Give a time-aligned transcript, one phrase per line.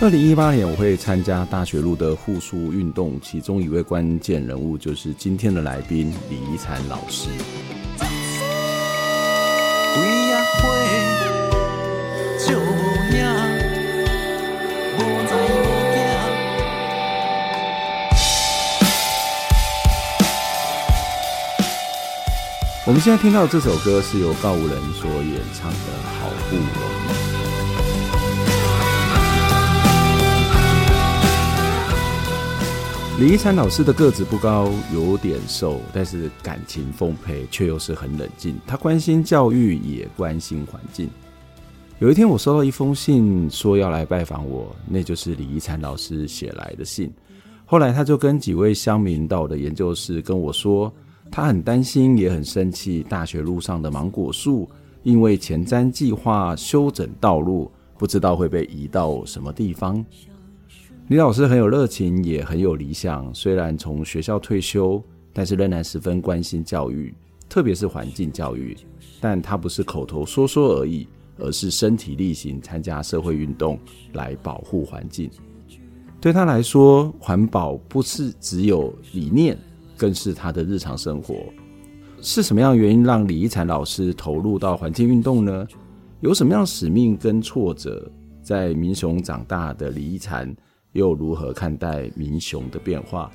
[0.00, 7.28] 二零一八年我会参加大学路的护树运动，其中一位关键人物就是今天的来宾李怡蝉老师。
[22.86, 25.76] 我们现在听到的这首歌是由告五人所演唱的
[26.20, 26.94] 《好不容易》。
[33.18, 38.54] 李怡蝉老师的个子不高，有点瘦，但是感情丰沛，却又是很冷静。
[38.64, 41.10] 他关心教育，也关心环境。
[41.98, 47.12] 有一天，我收到一封信，说要来拜访我，那就是李怡蝉老师写来的信。
[47.66, 50.92] 后来，他就跟几位乡民到我的研究室跟我说，
[51.28, 54.70] 他很担心，也很生气，大学路上的芒果树
[55.02, 60.06] 因为前瞻计划修整道路，不知道会被移到什么地方。
[61.08, 63.34] 李老师很有热情，也很有理想。
[63.34, 67.14] 虽然从学校退休，但是仍然十分关心教育，
[67.48, 68.76] 特别是环境教育。
[69.18, 73.78] 但他不是口头说说而已，而是身体力行，参加社会运动
[74.12, 75.30] 来保护环境。
[76.20, 79.56] 对他来说，环保不是只有理念，
[79.96, 81.36] 更是他的日常生活。
[82.20, 85.66] 是什么样原因让李一禅老师投入到环境运动呢？
[86.20, 88.10] 有什么样使命跟挫折？
[88.42, 90.54] 在民雄长大的李一禅。
[90.98, 93.30] 又如何看待民雄的变化？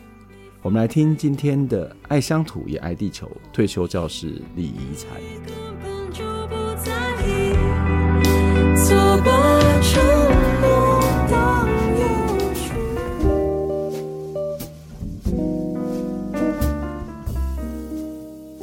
[0.61, 5.07] 我们来听今天的爱乡土也爱地球退休教师李怡才。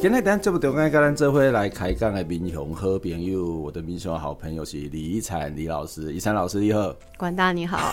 [0.00, 7.92] 今天咱这么多跟咱这回来开讲的民雄好朋友，我的民雄好朋友是李怡蝉李老师，怡蝉老师你好，管大你好，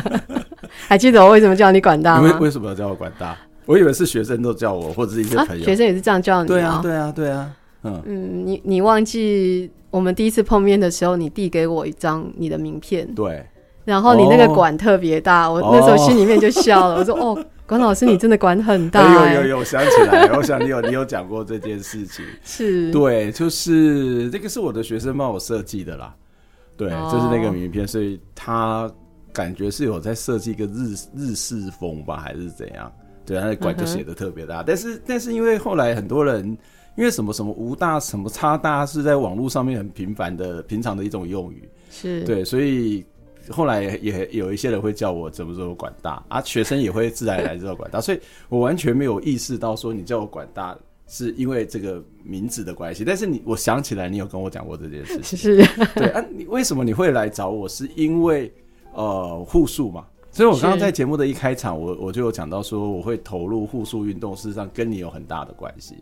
[0.86, 2.30] 还记得我为什么叫你管大吗？
[2.38, 3.34] 为为什么要叫我管大？
[3.64, 6.52] 我以为是学生都叫我，或者是一些朋友，啊、学生也是这样叫你、喔。
[6.52, 8.02] 对啊，对啊，对啊，嗯。
[8.04, 13.42] 嗯，你你忘记我们第一次碰面的时候，你递给我一张你的名片，对，
[13.84, 17.44] 然后你那个管特别大，哦、我那时候心里面就笑了，哦、我说哦。
[17.64, 19.34] 管老师，你真的管很大、欸。
[19.34, 22.22] 有有有，我想起来，我想你有你有讲过这件事情。
[22.44, 26.14] 是，对，就是这个是我的学生帮我设计的啦。
[26.76, 28.92] 对，就、哦、是那个名片，所以他
[29.32, 32.92] 感觉是有在设计一个日日式风吧，还是怎样？
[33.24, 34.60] 对，他的管就写的特别大。
[34.60, 36.44] 嗯、但是但是因为后来很多人
[36.98, 43.02] 因为什么什么无大什么差大是在网络上面很频繁的平常的一种用语，是对，所以。
[43.50, 50.76] 后来也有一些人会叫我怎么说管大啊，学生也会自然来叫管大，所以我完全没有意识到说你叫我管大
[51.08, 53.04] 是因为这个名字的关系。
[53.04, 55.56] 但是你，我想起来你有跟我讲过这件事情， 是，
[55.94, 57.68] 对啊，你为什么你会来找我？
[57.68, 58.52] 是因为
[58.94, 60.06] 呃护树嘛？
[60.30, 65.96] 所以我刚刚在节目的一开场，我我就有讲到说我会投入护树运动，事实上跟你有很大的关系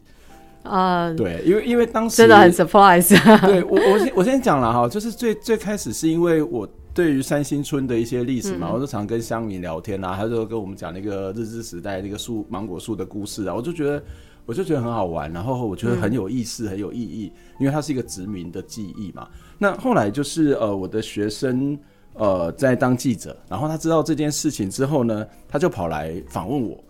[0.62, 1.08] 啊。
[1.08, 3.08] Uh, 对，因为因为当时真的很 surprise。
[3.46, 6.68] 对我我先我先讲了哈，就是最最开始是因为我。
[6.92, 14.02] 对于三星村的一些历史嘛，嗯、我就常跟乡民聊天啊，他就跟我们讲那个日治时代那个树芒果树的故事啊，我就觉得
[14.44, 19.28] 我就觉得很好玩，然后我觉得很有意思，嗯、很有意义，因为它是一个殖民的记忆嘛。
[19.58, 21.78] 那后来就是呃，我的学生
[22.14, 26.82] 呃在当记者，然后他知道这件事情之后呢，他就跑来访问我。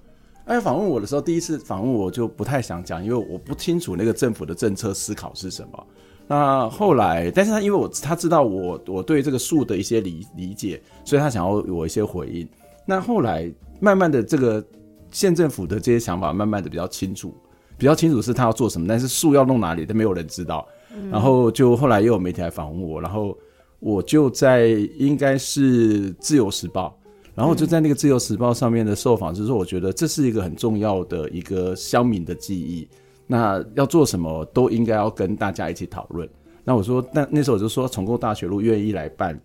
[0.46, 5.86] 哎，访问我的时候，第一次访问我就不太想讲，因为我不清楚那个政府的政策思考是什么。
[6.32, 12.48] 那后来，但是他因为我他知道我我对这个树的一些理理解，所以他想要我一些回应。
[12.86, 14.64] 那后来慢慢的，这个
[15.10, 17.34] 县政府的这些想法慢慢的比较清楚，
[17.76, 20.64] 比较清楚是他要做什么，但是树要弄哪里都没有人知道。
[21.10, 23.36] 然后就后来又有媒体来访问我，然后
[23.80, 24.68] 我就在
[24.98, 26.96] 应该是自由时报，
[27.34, 32.88] 然后就在那个自由时报上面的受访，就是说我觉得这是一个很重要的一个乡民的记忆。
[33.32, 36.28] 那要做什么都应该要跟大家一起讨论。
[36.64, 39.40] 那我说，那那时候我就说，重构大学路愿意来办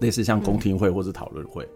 [0.00, 1.66] 类似像公听会或是讨论会。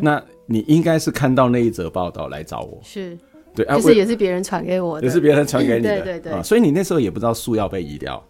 [0.00, 2.78] 那你应该是看到那一则报道来找我。
[2.84, 3.18] 是。
[3.52, 5.06] 对，其实也是别人传给我的。
[5.06, 5.96] 也是别人传给你的。
[5.96, 6.32] 对对对。
[6.32, 8.22] 啊，所以你那时候也不知道树要被移掉。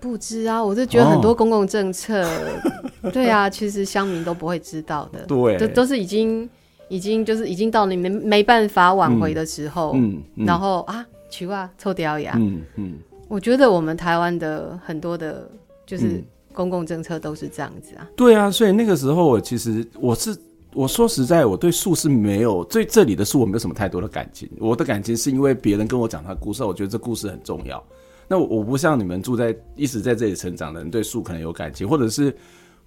[0.00, 2.26] 不知啊，我就觉得很多公共政策，
[3.12, 5.26] 对啊，其实乡民都不会知道的。
[5.26, 5.58] 对。
[5.58, 6.48] 都都是已经。
[6.90, 12.94] 已经就是已经到你们没办法挽回的时候，嗯，嗯然后啊，奇怪，臭掉牙，嗯嗯，
[13.28, 15.50] 我觉得我们台湾的很多的，
[15.86, 16.22] 就是
[16.52, 18.08] 公共政策都是这样子啊。
[18.16, 20.36] 对啊，所以那个时候我其实我是
[20.72, 27.82] 我说实在，我对树是没有对这里的树我没有什么太多的感情，我的感情是因为别人跟我讲他的故事，我觉得这故事很重要。
[28.26, 32.34] 那我不像你们住在一直在这里成长的人，对树可能有感情，或者是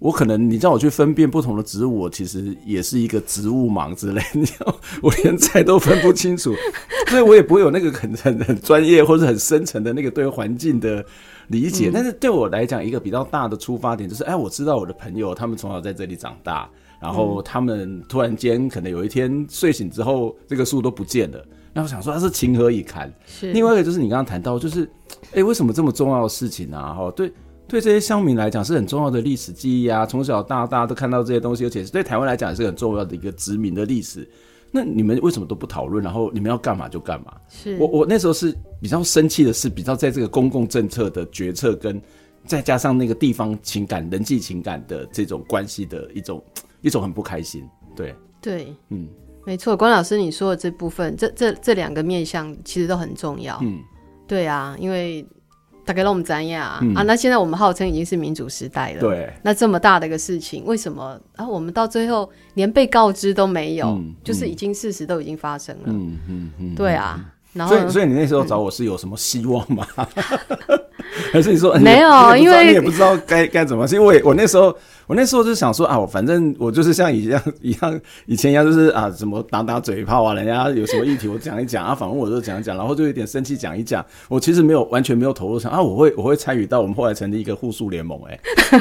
[0.02, 6.52] 我可能你叫我去分辨不同的植物，我其实也是一个植物盲之类， 你知道，我连菜都分不清楚，
[7.06, 11.04] 所以我也不会有那个很很很专业或者很深层的那个对环境的
[11.46, 11.88] 理解。
[11.94, 16.68] 但是对我来讲，一个比较大的出发点就是，哎，我知道我的朋友他们从小在这里长大，
[17.00, 21.46] 然后他们突然间可能有一天睡醒之后，这个树都不见了。
[21.72, 23.10] 那我想说，他是情何以堪？
[23.24, 24.82] 是另外一个就是你刚刚谈到，就是，
[25.26, 26.92] 哎、欸，为什么这么重要的事情啊？
[26.92, 27.32] 哈，对，
[27.72, 30.04] 对这些乡民来讲是很重要的历史记忆啊。
[30.04, 34.28] 从小到大，都看到这些东西，而且是对台湾来讲也是很重要的一个殖民的历史。
[34.70, 36.04] 那你们为什么都不讨论？
[36.04, 37.32] 然后你们要干嘛就干嘛？
[37.48, 41.98] 是我我那时候是比较生气的是，比较在这个公共政策的决策跟
[42.44, 46.44] 再加上那个地方情感、人际情感的这种关系的一种
[46.82, 47.66] 一种很不开心。
[47.96, 49.08] 对对，嗯。
[49.46, 53.58] 没错，关老师你说的这部分，这这这两个面向其实都很重要。
[53.62, 53.80] 嗯，
[54.28, 55.26] 对啊，因为
[55.84, 59.00] 大概让我们讲呀、嗯、啊，那现在我们号称已经是民主时代了。
[59.00, 61.46] 对，那这么大的一个事情，为什么啊？
[61.46, 65.84] 我们到最后连被告知都没有，嗯、就是已经事实都已经发生了。
[65.86, 67.20] 嗯嗯嗯，对啊。
[67.52, 69.86] 然后所以所以你那时候找我是有什么希望吗？
[70.66, 70.78] 嗯
[71.32, 72.36] 还是你说没有？
[72.36, 74.74] 因为你也不知道该该怎么，是因为我那时候，
[75.06, 84.04] 我那时候就想说啊，我反正我就是像以样一样以前一样，就是啊，什么打打嘴炮啊，人家有什么议题我讲一讲啊，反正我就讲一讲，然后就有点生气讲一讲。
[84.28, 88.38] 我其实没有完全没有投入上啊，我会我会参与到我们后来成立一个互助联盟，哎，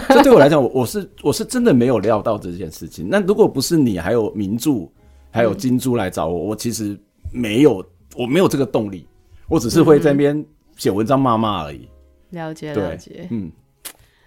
[0.09, 3.07] 这对我来讲，我我是我是真的没有料到这件事情。
[3.09, 4.87] 那如果不是你，还有名著，
[5.31, 6.97] 还有金珠来找我，我其实
[7.31, 7.83] 没有
[8.15, 9.07] 我没有这个动力，
[9.47, 10.45] 我只是会在那边
[10.77, 11.87] 写文章骂骂而已。
[12.31, 13.51] 了解了解，嗯，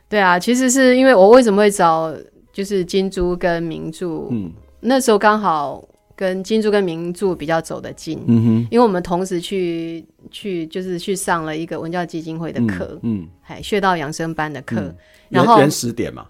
[0.09, 2.15] 对啊，其实是因为我为什么会找
[2.53, 5.83] 就是金珠跟名著，嗯，那时候刚好
[6.15, 14.97] 跟金珠跟名著比较走得近，嗯哼，因为我们同时去去就是去上了一个文教基金会的课，嗯，哎，穴道养生班的课，嗯、
[15.31, 16.27] 然后原始点嘛，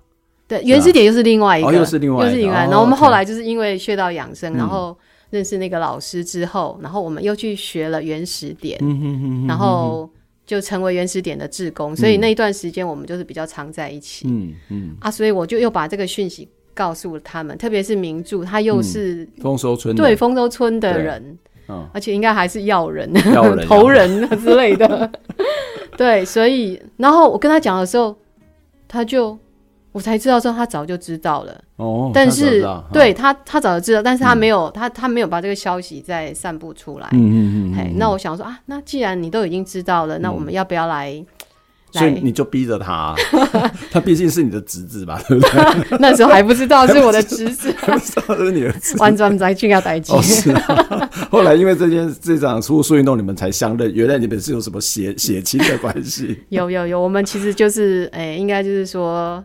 [0.47, 4.97] 对，原始点又是另外一个，哦、又是另外又是另外，哦、然后我们后来就是因为穴道养生，嗯、然后
[5.35, 10.09] 认识那个老师之后，然后我们又去学了原始点，嗯哼哼哼哼，然后。
[10.47, 14.29] 就成为原始点的志工，所以那一段时间我们就是比较常在一起。
[14.29, 21.39] 嗯嗯啊，所以我就又把这个讯息告诉了他们，特别是名著，他又是丰收村对丰收村的人，
[21.69, 23.11] 嗯，而且应该还是要人
[23.67, 25.11] 头人之类的。
[25.97, 28.15] 对，所以然后我跟他讲的时候，
[28.87, 29.39] 他就。
[29.95, 37.07] 我才知道说他早就知道了哦，但是他对他他早就知道，但是他没有、嗯、他他没有把这个消息再散布出来。
[37.13, 41.25] 嗯嗯嗯，嘿，那我想说啊，那既然你都已经知道了，嗯、那我们要不要来？
[41.93, 43.15] 所以你就逼着他、啊，
[43.93, 45.99] 他毕竟是你的侄子吧，对不对？
[46.03, 50.21] 那时候还不知道是我的侄子，不知道是你的侄子， 完全在去要代替。
[50.21, 51.09] 是啊。
[51.31, 56.37] 后来因为这件这场出树运动，你们才相认，原来你们是有什么血血亲的关系？
[56.49, 59.45] 有有有，我们其实就是哎、欸，应该就是说。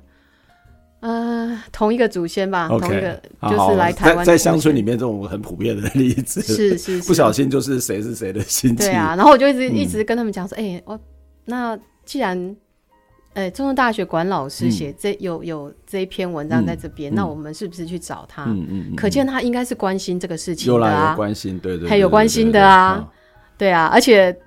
[1.01, 8.83] 呃，同一个祖先吧，okay, 同一个就是来台湾，在乡村里面这种很普遍的例子，是是是，不小心就是谁是谁的亲戚。
[8.83, 10.99] 对啊，然后我就一直、嗯、一直跟他们讲说，哎、欸，我
[11.45, 12.37] 那既然，
[13.33, 18.43] 哎、欸，中正大学管老师写这、嗯、有有这一篇文章在这边、嗯，那我们是不是去找他？
[18.43, 23.09] 嗯嗯，嗯，可见他应该是关心这个事情的啊，有关心，对对，还有关心的啊，
[23.57, 24.37] 对啊，而且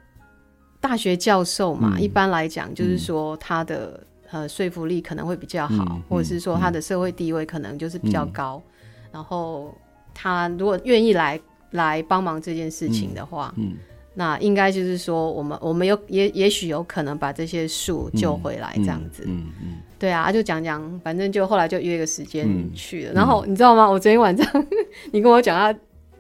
[0.83, 3.99] 大学教授嘛，嗯、一般来讲就是说他的。
[4.33, 9.77] 呃，说服力可能会比较好，嗯、或者是说他的社会地位可能就是比较高，嗯、然后
[10.15, 11.39] 他如果愿意来
[11.73, 13.77] 来帮忙这件事情的话，嗯，嗯
[14.15, 23.87] 那应该就是说我们我们有也也许有可能把这些树救回来这样子，嗯嗯，嗯，对啊，就讲讲，反正就后来就约个时间去了、嗯，然后你知道吗？
[23.87, 24.67] 我昨天晚上
[25.13, 25.71] 你跟我讲啊，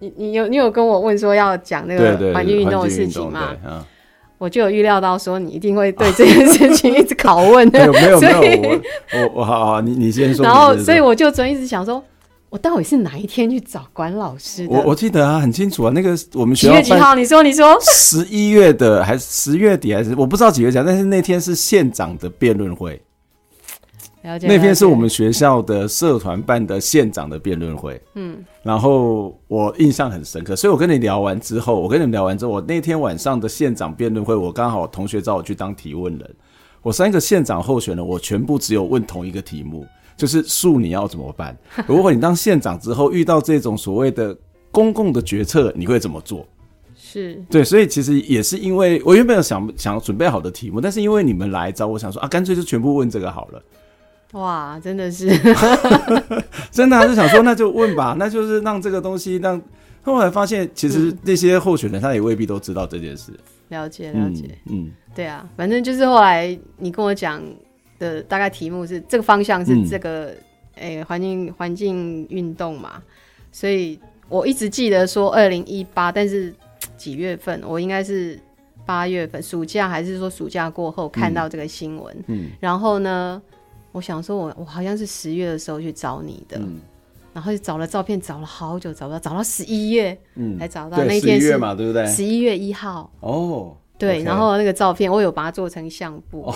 [0.01, 3.57] 你你有你有跟我问说要讲那个环境运动的事情吗？
[4.43, 8.81] 我就有预料到说你一定会对这件事情一直拷问的，没有 没有没有，我
[9.21, 10.45] 我我好好，你你先说。
[10.45, 12.03] 然后，所以我就总一直想说，
[12.51, 14.75] 我到底是哪一天去找管老师的？
[14.75, 17.15] 我我记得啊，很清楚啊，那个我们学校几月几号？
[17.15, 23.01] 你说你说十一月的还是十月底还是我不知道几月几号，但是那天是县长的辩论会。
[24.23, 36.35] 了解，那天是我们学校的社团办的县长的辩论会，嗯，然后我印象很深刻，所以我跟你聊完之后，我跟你们聊完之后，我那天晚上的县长辩论会，我刚好同学找我去当提问人，
[36.83, 39.87] 我三个县长候选人，我全部只有问同一个题目。
[40.15, 41.57] 就是树你要怎么办？
[41.89, 44.37] 如果你当县长之后遇到这种所谓的
[44.71, 46.47] 公共的决策，你会怎么做？
[46.95, 53.63] 是对，所以其实也是因为我原本有想想准备好的题目，但是因为你们来找我，想说啊，干脆就全部问这个好了。
[54.33, 55.29] 哇，真的是，
[56.71, 59.61] 真的还是想说那就问吧， 那就是让这个东西让。
[60.05, 63.33] 后来发现，其实那些候选人他也未必都知道这件事。
[63.69, 67.41] 了解，了解，嗯，对啊，反正就是后来你跟我讲
[68.01, 70.35] 的大概题目是这个方向是这个，
[70.75, 73.01] 诶，环境环境运动嘛，
[73.53, 73.97] 所以
[74.29, 76.53] 我一直记得说二零一八，但是。
[76.97, 77.61] 几月份？
[77.67, 78.39] 我应该是
[78.85, 82.15] 八月份，暑假还是说暑假过后看到这个新闻？
[82.27, 83.41] 嗯，嗯，然后呢，
[83.93, 86.81] 我想说我我好像是十月的时候去找你的，嗯，
[87.33, 92.05] 然后就找了照片，找了好久找不到，找到十一月，嗯，才找到那天是嘛，对不对？
[92.07, 96.55] 十一月一号哦，对然后那个照片我有把它做成相簿，哦、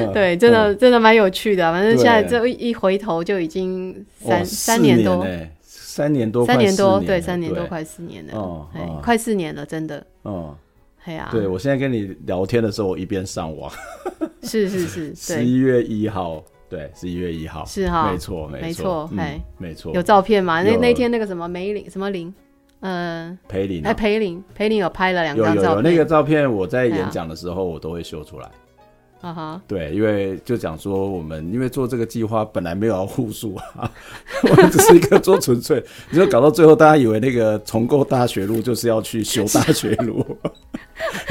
[0.14, 5.26] 对，真的、嗯、真的蛮有趣的，反正现在这一回头就已经三三年多。
[5.70, 8.68] 三年多，三年多，对，三年多，快四年了，哦，
[9.02, 10.56] 快四年了，真的，哦，
[11.04, 13.72] 对啊，对我现在跟你聊天的时候，我一边上网，
[14.42, 20.62] 是是是，十一月一号，对，十一月一号，是哈，没错，没错，哎，没错，有照片吗？
[20.62, 22.34] 那那天那个什么梅林，什么林，
[22.80, 28.50] 嗯，裴林，哎，裴林，裴林有拍了两张照片，那个照片我在演讲的时候，我都会秀出来。
[29.20, 33.90] 啊哈，对，因为就讲说我们因为做这个计划本来没有要护树啊，
[34.48, 40.24] 我们只是一个做纯粹，你说搞到最后大家以为那个重构大学路就是要去修大学路，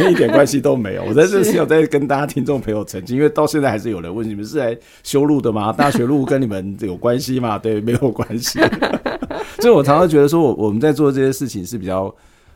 [0.09, 1.03] 一点关系都没有。
[1.03, 5.71] 我在这是有在跟大家听众朋友澄清，因为到现在还是有人问你们是来修路的吗？
[5.73, 7.57] 大学路跟你们有关系吗？
[7.57, 8.59] 对，没有关系。
[9.59, 12.13] 所以我常常觉得说我我们在做这些事情是比较。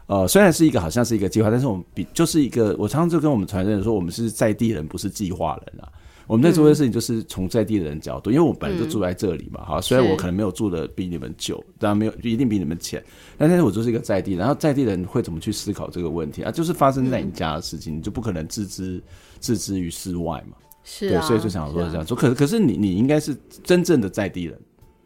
[0.07, 5.87] 呃，虽然是一个好像是一个计划，但是我们比就是一个，我常常就跟我们传承人说，我们是在地人，不是计划人啊。
[6.31, 13.03] 我们在做的事情就是从在地的人角度，嗯，因为我本来就住在这里嘛，哈，虽然我可能没有住的比你们久，当然没有一定比你们浅，
[13.37, 16.49] 但是我就是一个在地，然后在地人会怎么去思考这个问题啊？
[16.49, 19.03] 就是发生在你家的事情，嗯，你就不可能置之
[19.41, 20.55] 置之于事外嘛。
[20.85, 24.57] 是啊，对，所以就想说这样说，可可是你你应该是真正的在地人。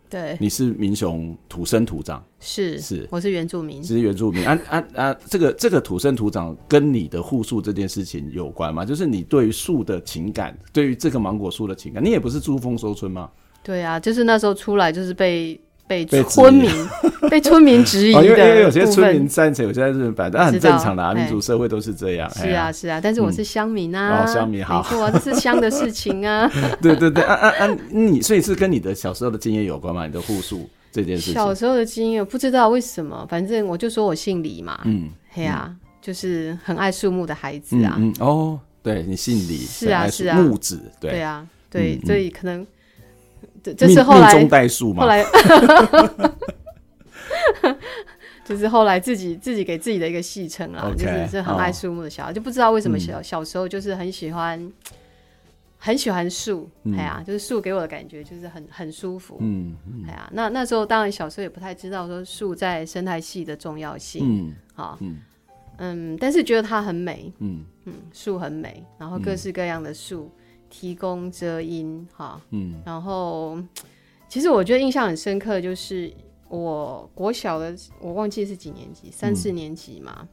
[0.10, 4.46] 对，你是民雄土生土长，是是，我是原住民，是原住民。
[4.46, 5.14] 啊啊啊！
[5.30, 8.86] 这个这个土生土长跟你的护树这件事情有关吗？
[8.86, 13.30] 就是你对于树的情感，对于这个芒果树的情感，你也不是珠峰收村吗？
[13.64, 15.60] 对啊，就是那时候出来就是被。
[15.88, 16.70] 被村民
[17.30, 22.30] 被村民质疑的、哦，因为因为有些村民赞成，有些在日本，但很正常的啊，民主社会都是这样。
[22.34, 26.52] 是啊是啊，但是我是乡民啊，嗯、哦乡民好，没错啊，这是乡的事情啊。
[26.82, 27.78] 对对对，啊啊啊！
[27.90, 30.06] 你所以是跟你的小时候的经验有关吗？
[30.08, 31.34] 你的户数这件事情？
[31.34, 37.96] 小时候的经验不知道为什么，反正我就说我姓李嘛，嗯，嘿啊，就是很爱树木的孩子啊。
[38.00, 42.66] 嗯，嗯哦，对你姓李，是啊是啊，木子，对对啊对，所以可能。
[43.74, 44.32] 这是后来，
[44.96, 45.26] 后来，
[48.46, 54.72] 就是后来自己自己给自己的一个戏称啊，okay, 就是是很爱树木的小孩，就不知道为什么小、嗯、小时候就是很喜欢
[55.78, 59.76] 很喜欢树，哎、嗯、呀，就是树给我的感觉就是很很舒服，嗯，
[60.08, 65.18] 哎呀，那那时候当然小时候也不太知道说树在生态系的重要性，嗯，好，嗯，
[65.78, 67.66] 嗯，但是觉得它很美，嗯。
[67.88, 70.32] 嗯，树很美，然后各式各样的树。
[70.76, 73.58] 嗯提供遮阴，哈，嗯，然后
[74.28, 76.14] 其实我觉得印象很深刻，就是
[76.50, 80.28] 我国小的，我忘记是几年级，三四年级嘛，嗯、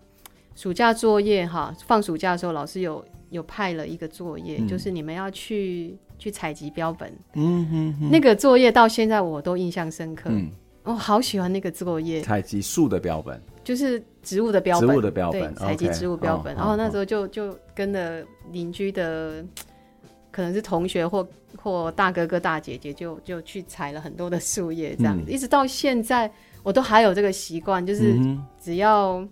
[0.56, 10.50] 暑假作业哈，放暑假的时候，老师有有派了一个作业，嗯、就是你们要去去采集标本，嗯哼哼，那个作业到现在我都印象深刻，嗯，
[10.82, 16.52] 我好喜欢那个作业，采集树的标本，就是植物的标本，植物的标本，采集植物标本。
[16.56, 19.44] 然后那时候就就跟着邻居的。
[20.32, 26.28] 可能是同学或或大哥哥大姐姐就就去采了很多的树叶，这样、嗯、一直到现在
[26.62, 28.18] 我都还有这个习惯，就是
[28.60, 29.28] 只要、嗯、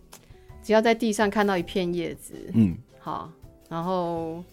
[0.62, 3.28] 只要在地上看到一片叶子，嗯，好，
[3.68, 4.44] 然后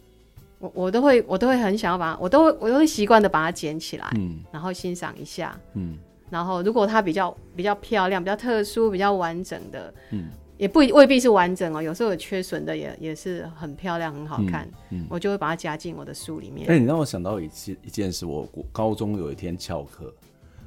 [0.59, 5.97] 我我都会我都会很想要把它，我都我都会习惯的把它捡起来，嗯，然后欣赏一下，嗯，
[6.29, 10.29] 然后如果它比较比较漂亮、比较特殊、比较完整的，嗯。
[10.57, 16.67] 也不未必是完整哦，有时候有缺损的也也是很漂亮、很好看，嗯嗯、我就会把它加进我的书里面。
[16.69, 20.13] 哎、欸，你让我想到一件一件事，我高中有一天翘课，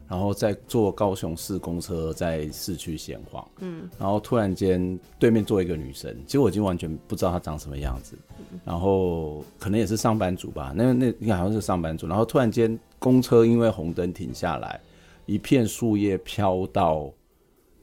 [0.07, 8.17] 然后在坐高雄市公车在市区闲晃，嗯，然后突然间对面坐一个女生，其实我已经完全不知道她长什么样子，
[8.53, 14.81] 嗯、然后可能也是上班族吧，那那应该好像是上班族，然后突然间公车因为红灯停下来，
[15.27, 17.13] 一片树叶飘到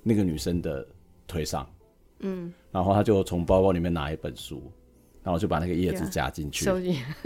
[0.04, 0.88] 那个女生的
[1.28, 1.68] 腿上。
[2.20, 4.62] 嗯，然后他就从包包里面拿一本书，
[5.24, 6.66] 然后就把那个叶子夹进去，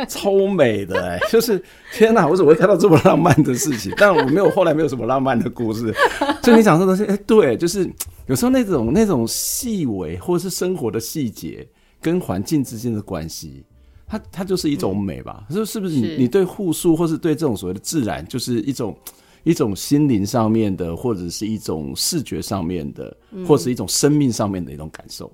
[0.08, 1.20] 超美的哎、欸！
[1.32, 3.94] 就是天哪，我怎么会看到这么浪漫的事情？
[3.98, 5.94] 但我没有后来没有什么浪漫的故事。
[6.44, 7.90] 所以你讲这东西，哎，对，就是
[8.26, 11.68] 有时候那种那种细微或者是生活的细节
[12.02, 13.64] 跟环境之间的关系，
[14.08, 15.46] 它它就是一种美吧？
[15.50, 16.02] 是、嗯、是不是你？
[16.02, 18.98] 你你对护树或是对这种所谓的自然，就是一种
[19.44, 23.16] 一种心灵上面的，或者是一种视觉上面的，
[23.48, 25.32] 或者是一种生命上面的一种感受。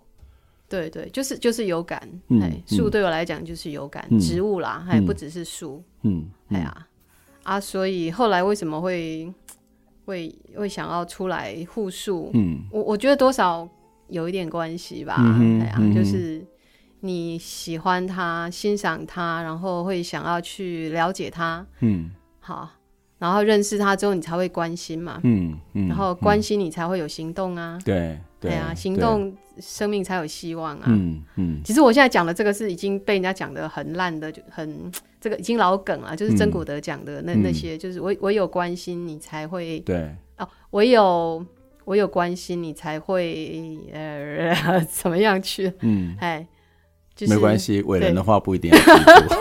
[0.69, 1.97] 对对，就是就是有感，
[2.41, 6.87] 哎、嗯，树对我来讲就是有感，嗯、植物啦，还不只是树，嗯，哎呀、
[7.43, 9.33] 啊，啊，所以后来为什么会
[10.03, 12.31] 会会想要出来护树？
[12.33, 13.65] 嗯，我我觉得多少
[14.09, 16.45] 有一点关系吧，嗯、哎呀、啊，就是
[16.99, 22.11] 你喜欢它，欣赏它，然后会想要去了解它，嗯，
[22.41, 22.69] 好，
[23.17, 28.17] 然后认识他之后，你才会关心嘛，嗯嗯，然后关心你才会有行动啊，对。
[28.39, 30.83] 对啊，行动生命才有希望啊！
[30.85, 40.15] 嗯嗯，其实我现在讲的这个是已经被人家讲的很烂的，就很 这个已经老梗了，就是曾古德讲的那、嗯、那些，就是我我有关心你才会对。
[40.37, 41.43] 哦，我有
[41.85, 45.73] 我有关心你才会呃 怎么样去？
[45.79, 46.15] 嗯。
[46.19, 46.47] 哎，
[47.17, 48.83] 就是没关系，伟人的话不一定要记
[49.27, 49.35] 住。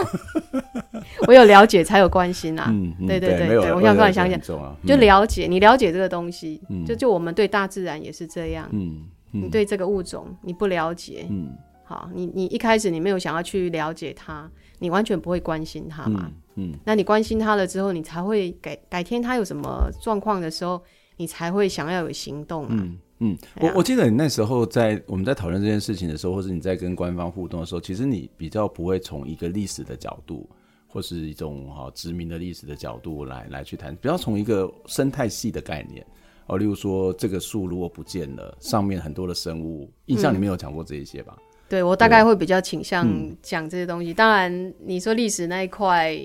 [1.28, 2.66] 唯有了解才有关心啊！
[2.68, 4.40] 嗯，对对对对，我想突然想起来，
[4.86, 8.68] 就了解你了解这个东西，就就我们对大自然也是这样。
[8.72, 9.02] 嗯，
[9.32, 11.50] 你对这个物种你不了解，嗯，
[11.84, 16.30] 好，你你一开始你没有想要去了解它，你完全不会关心它嘛。
[16.54, 20.82] 嗯，那你关心它了之后，你才会改改天它有什么状况的时候，
[21.16, 22.88] 你才会想要有行动啊。
[23.18, 30.48] 嗯嗯，我我记得你那时候在我们在讨论这件事情的时候，或者你在跟官方互动的时候，其实你比较不会从一个历史的角度。
[30.88, 36.06] 或是一种哈殖民的历史的角度来来去谈，比较从一个生态系的概念
[36.46, 41.36] 哦，例如说这个树如果不见了，上面很多的生物，印象里面有讲过这一些吧？
[41.36, 43.06] 嗯、对我大概会比较倾向
[43.42, 44.12] 讲这些东西。
[44.12, 46.16] 嗯、当然，你说历史那一块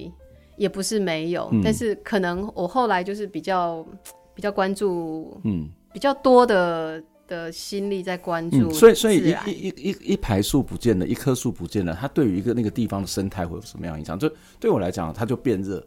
[0.56, 3.86] 也不是没有，嗯、但是可能我后来就是比较
[4.34, 7.02] 比较关注，嗯，比较多的。
[7.28, 14.20] 的心力在关注、嗯，所以所以一一一一一排树不见了，一棵树不见了，它对于一个那个地方的生态会有什么样影响？
[14.20, 15.80] 就对我来讲，它就变热，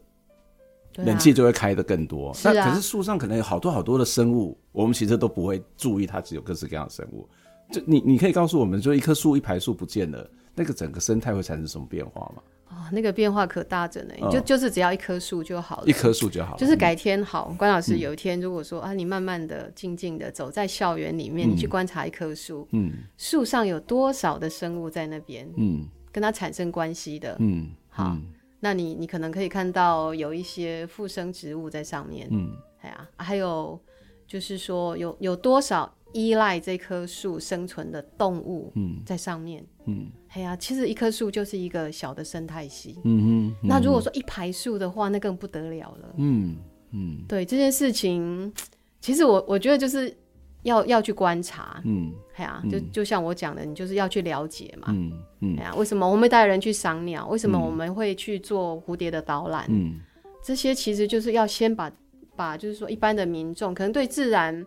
[0.97, 2.35] 啊、冷气就会开得更多。
[2.43, 7.29] 那、啊、可是树上可能有好多好多的生物，我们其实都不会注意它，只有各式各样的生物。
[7.71, 12.43] 就你你可以告诉我们，就一棵树一排树不见了，那个整个生态会产生什么变化吗？
[12.69, 16.59] 哦，那个变化可大着呢，就就是只要一棵树就好了，一棵树就好了。
[16.59, 28.17] 就是改天好，关老师有一天如果说啊，你慢慢的、静静的走在校园里面，你去观察一棵树，嗯，树上有多少的生物在那边，嗯，跟它产生关系的，嗯，好，
[28.61, 32.51] 那你你可能可以看到有一些附生植物在上面，嗯，
[32.81, 33.79] 哎呀，还有
[34.27, 40.07] 就是说有有多少依赖这棵树生存的动物，嗯，在上面，嗯。
[40.29, 42.99] 哎呀，其实一棵树就是一个小的生态系。
[43.05, 43.49] 嗯。
[43.49, 46.15] 嗯，那如果说一排树的话，那更不得了了。
[46.17, 46.57] 嗯
[46.93, 47.25] 嗯。
[47.29, 48.53] 对这件事情，
[49.01, 50.17] 其实我我觉得就是
[50.63, 51.83] 要要去观察。
[51.85, 52.13] 嗯。
[52.37, 54.87] 哎呀，就就像我讲的，你就是要去了解嘛。
[54.91, 55.57] 嗯嗯。
[55.59, 57.27] 哎呀，为什么我们会带人去赏鸟？
[57.27, 59.67] 为什么我们会去做蝴蝶的导览？
[59.69, 60.01] 嗯。
[60.45, 61.91] 这些其实就是要先把
[62.37, 64.65] 把，就是说一般的民众可能对自然。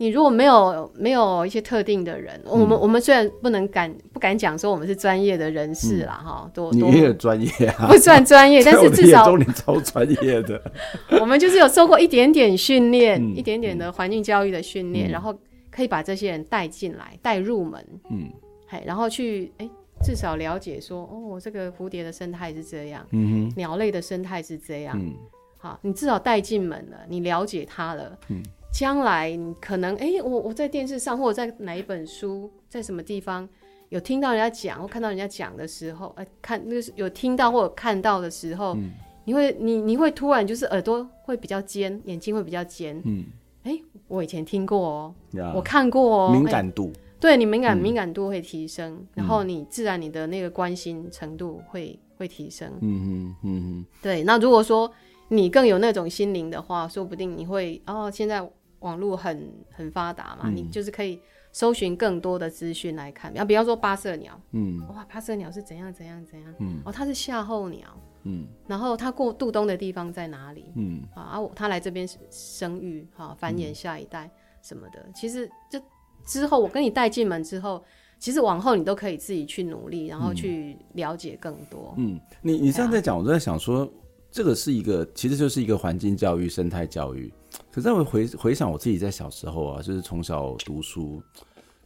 [0.00, 6.88] 你如果没有没有一些特定的人，嗯、我们我们虽然不能敢不敢讲说我们是专业的人士啦，哈、嗯，多多。
[6.90, 10.58] 你也专业啊，不算专业， 但是至少你超专业的。
[11.20, 15.38] 我们就是有受过一点点训练，嗯、一点点的环境教育的训练，嗯、然后
[15.70, 18.32] 可以把这些人带进来，带入门，嗯，
[18.68, 19.68] 嘿，然后去哎，
[20.02, 25.12] 至少了解说，哦，这个蝴蝶的生态是这样，嗯哼，鸟类的生态是这样，嗯，
[25.58, 28.42] 好，你至少带进门了，你了解它了，嗯。
[28.72, 33.46] 将来你可能哎、欸，我我在电视上或者在哪一本书，在什么地方
[33.88, 38.92] 有听到人家讲或看到人家讲的时候，哎、欸，看那个有听到或者看到的时候，嗯、
[39.24, 43.26] 你会你你会突然就是耳朵会比较尖，眼睛会比较尖，嗯，
[43.64, 45.14] 哎、欸，我以前听过哦、
[45.54, 54.90] 我看过哦、喔，敏感度，欸、对你敏感、嗯、敏感度会提升，然后你自然你的那个关心程度会会提升，嗯嗯嗯嗯，对，那如果说
[55.28, 58.48] 你更有那种心灵的话，说不定你会哦，现在。
[58.80, 61.20] 网络很很发达嘛，嗯、你就是可以
[61.52, 67.88] 搜寻更多的资讯来看，啊，比方说八色鸟，嗯，哇，八色鸟是怎样怎样怎样，嗯，哦，它是夏候鸟，
[68.24, 74.30] 嗯，然后它过渡冬的地方在哪里，嗯，啊，它来这边生育，哈、啊，繁衍下一代
[74.62, 75.82] 什么的，嗯、其实这
[76.24, 77.82] 之后我跟你带进门之后，
[78.18, 83.90] 其实往后你都可以自己去努力，然后去了解更多，嗯，你你这样在讲，我都在想说，
[84.30, 87.32] 这个是一个，其实就是一个环境教育、生态教育。
[87.70, 91.22] 可是我回回想我自己在小时候啊，就是从小读书，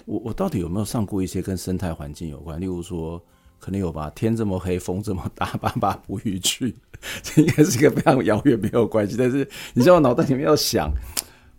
[0.06, 2.60] 我我到底有没有上过一些跟生态环境有关？
[2.60, 3.22] 例如说
[3.58, 4.10] 可能有吧。
[4.14, 6.74] 天这么黑，风这么大，爸爸不予去，
[7.22, 9.16] 这应该是一个非常遥远没有关系。
[9.18, 10.90] 但是你知道，脑袋里面要想，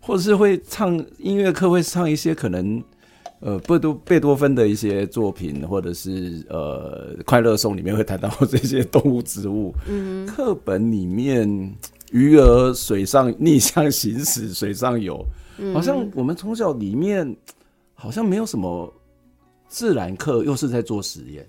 [0.00, 2.82] 或者是会唱音乐课，会唱一些可能
[3.40, 9.74] 呃贝多贝多芬的一些作品，或者是呃快乐颂里面会谈到这些动物植物。
[9.88, 11.76] 嗯，课本里面
[12.12, 15.24] 鱼儿水上逆向行驶，水上游，
[15.72, 17.36] 好像我们从小里面
[17.94, 18.92] 好像没有什么。
[19.68, 21.44] 自然课又是在做实验，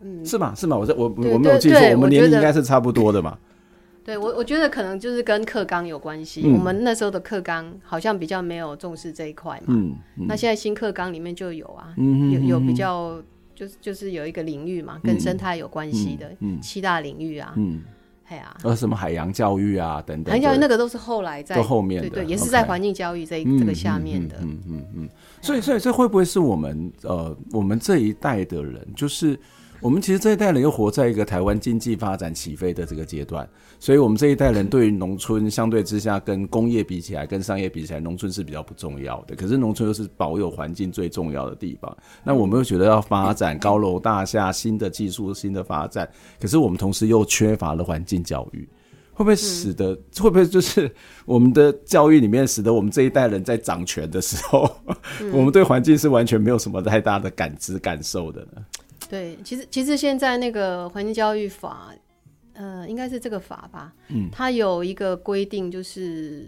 [0.00, 0.54] 嗯，是吗？
[0.54, 0.76] 是吗？
[0.76, 3.36] 我在我我没有记错，我们年龄应该是差不多的嘛。
[4.04, 6.42] 对我，我觉得可能就是跟课纲有关系。
[6.44, 9.74] 嗯、我们那时候的课纲好像比较没有重视这一块嘛。
[9.74, 13.20] 嗯，嗯，那现在新课纲里面就有啊，嗯、有有比较
[13.56, 16.30] 就是就是有一个领域嘛，跟生态有关系的、
[16.62, 17.54] 七大领域啊。
[17.56, 17.82] 嗯。
[18.28, 25.08] 哎呀，呃，什么海洋教育啊，等等，海洋教育那个都是后来在后面的，对对，也是在环境教育这这个下面的，嗯嗯嗯，
[25.40, 29.38] 所以所以这会不会是我们呃我们这一代的人，就是。
[29.80, 39.36] 我们其实这一代人又活在一个台湾经济发展起飞的这个阶段，所以我们这一代人对于农村相对之下跟工业比起来，跟商业比起来，农村是比较不重要的。
[39.36, 41.96] 可是农村又是保有环境最重要的地方。
[42.24, 46.08] 那我们又觉得要发展高楼大厦、新的技术、新的发展，
[46.40, 48.68] 可是我们同时又缺乏了环境教育，
[49.12, 50.90] 会不会使得会不会就是
[51.26, 54.68] 我们的教育里面使得我们这一代人在掌权的时候，
[55.32, 58.64] 我们对环境是完全没有什么太大的感知感受的呢？
[59.08, 61.92] 对，其实其实现在那个环境教育法，
[62.54, 63.92] 呃，应该是这个法吧？
[64.08, 66.46] 嗯，它有一个规定，就是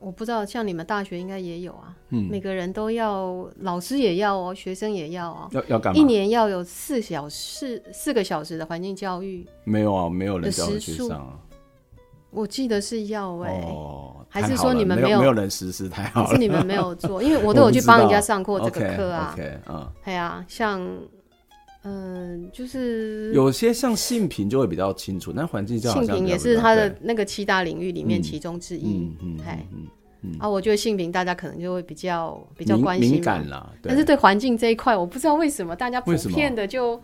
[0.00, 1.94] 我不知道，像你们大学应该也有啊。
[2.10, 5.48] 嗯，每个人都要，老师也要哦，学生也要哦。
[5.52, 5.98] 要要干嘛？
[5.98, 9.46] 一年要有四小时，四个小时的环境教育。
[9.64, 11.38] 没有啊，没有人教去上啊。
[12.30, 15.20] 我记得是要哎、欸，哦，还是说你们没有？
[15.20, 16.30] 没有，人实施太好了。
[16.30, 19.30] 是你们没有做，因为我 都有去帮人家上过这个课啊。
[19.32, 20.86] OK，嗯，对啊，像。
[21.84, 28.98] 嗯，就是有些像性平就会比较清楚，那环境性平也是它的那个七大领域里面其中之一。
[28.98, 29.38] 嗯嗯
[30.22, 33.70] 嗯啊，我觉得性平大家可能就会比较比较关心敏感啦。
[33.82, 36.98] 但是对环境这一块，我不知道为什么大家普遍的就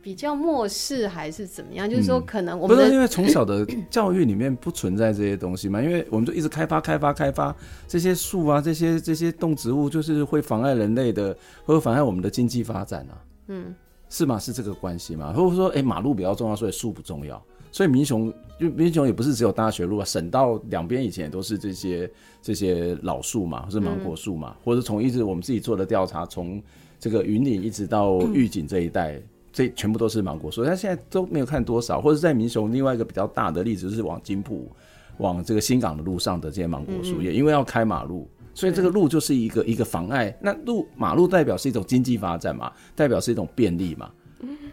[0.00, 1.90] 比较漠视还是怎么样？
[1.90, 5.82] 就是说，可能我们不是因为从小的 教育里面不存在这些东西嘛？
[5.82, 7.52] 因为我们就一直开发开发开发
[7.88, 13.18] 这些树啊，这些这些动植物，就是会妨碍人类的，或者妨碍我们的经济发展啊。
[13.48, 13.74] 嗯。
[14.12, 14.38] 是吗？
[14.38, 15.32] 是这个关系吗？
[15.32, 17.42] 或者说，哎、欸，马路比较重要，所以树不重要。
[17.70, 22.10] 所以民雄，就民雄也不是只有大学路啊，省道两边以前也都是这些
[22.42, 26.62] 这些老树嘛，或是芒果树嘛，嗯、或者从一直我们自己做的调查，从
[27.00, 30.62] 这个云岭一直到玉井这一带，嗯、这全部都是芒果树。
[30.62, 34.70] 但现在都没有看多少，或者在民雄另外一个比较大的例子，就是往金浦、
[35.16, 38.28] 往这个新港的路上的这些芒果树，嗯嗯也因为要开马路。
[38.54, 44.10] 所以这个路就是一个一个妨碍，那路马路代表是一种经济发展嘛，代表是一种便利嘛。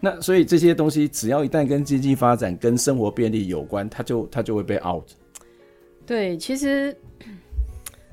[0.00, 5.08] 那所以这些东西只要一旦跟经济发展、跟生活便利有关，它就它就会被 out。
[6.04, 6.96] 对，其实，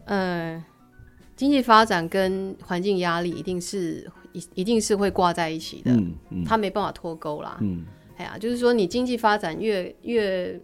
[0.05, 0.63] 呃，
[1.35, 7.57] 经济发展跟环境压力一定是一一定是会挂在一起的，嗯嗯，它没办法脱钩啦。
[7.61, 7.83] 嗯，
[8.17, 10.61] 哎呀，就是说你经济发展越越。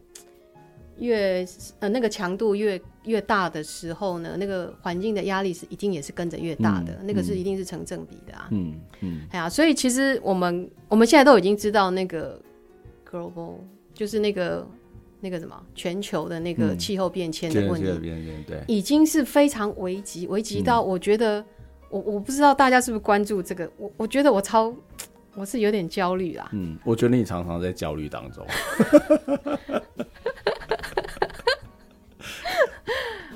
[0.99, 1.43] 越
[1.79, 8.47] 呃那个强度越越大的时候呢，那个环境的压力是一定也是跟着越大的，嗯、那个是一定是成正比的啊。
[8.51, 12.41] 嗯嗯，哎呀、嗯，所以其实我们我们现在都已经知道那个
[13.09, 13.55] global
[13.93, 14.67] 就是那个
[15.19, 21.45] 那个什么全球的那个气候变迁的问题，嗯、对，已经是非常危急，危急到我觉得、嗯、
[21.89, 24.73] 我我不知道大家是不是关注这个，我我觉得我超
[25.35, 26.49] 我是有点焦虑啦。
[26.53, 28.45] 嗯，我觉得你常常在焦虑当中。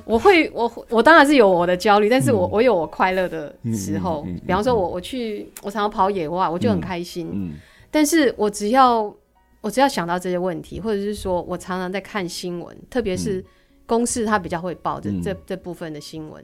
[0.08, 4.26] 我会，我我当然是有我的焦虑，但是我、嗯、我有我快乐的时候。
[4.46, 7.54] 比方说我，我我去，我常常跑野外，我就很开心。
[7.92, 9.14] 但是我只要
[9.62, 13.44] 我只要想到这些问题，或者是说我常常在看新闻，特别是
[13.86, 16.44] 公视他比较会报这、嗯、这这部分的新闻，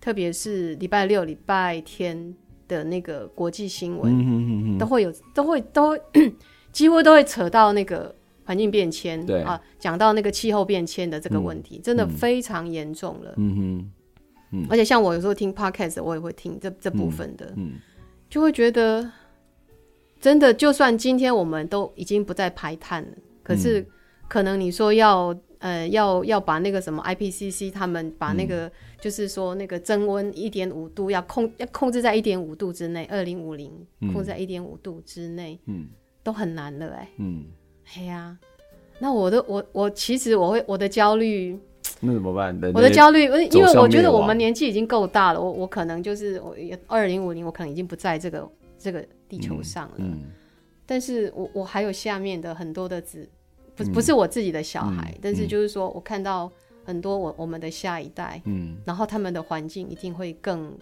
[0.00, 2.34] 特别是礼拜六、礼拜天
[2.68, 5.98] 的那个国际新闻，都会有，都会都
[6.72, 8.14] 几乎都会扯到那个。
[8.48, 9.42] 环境变迁，对。
[9.42, 13.34] 啊，讲到那个气候变迁的这个问题，嗯、真的非常严重了。
[13.36, 13.92] 嗯哼，
[14.52, 17.80] 嗯，而且像我有时候听 podcast，我也会听这这部分的，嗯，嗯
[18.30, 19.12] 就会觉得
[20.18, 23.86] 真的，就算今天我们都已经不再排碳了，可是
[24.28, 33.70] 可能你说要呃要要把那个什么 IPCC 他们把那个、嗯、就是说那个增温一点五度要控要控制在一点五度之内，二零五零
[34.10, 35.88] 控制在一点五度之内，嗯，
[36.22, 37.44] 都很难了哎、欸，嗯。
[37.96, 38.38] 哎呀、啊，
[38.98, 41.58] 那我的我我其实我会我的焦虑，
[42.00, 42.58] 那怎么办？
[42.74, 46.54] 我的焦虑，因为我觉得我们年纪已经够大了，我我可能就是我
[46.86, 48.48] 二零五零，我可能已经不在这个
[48.78, 49.94] 这个地球上了。
[49.98, 50.30] 嗯嗯、
[50.84, 53.28] 但是我我还有下面的很多的子，
[53.74, 56.50] 不不是我自己的小孩，嗯、但是就是说我看到
[56.84, 60.76] 很多我我们的下一代，嗯，然后他们的环境一定会更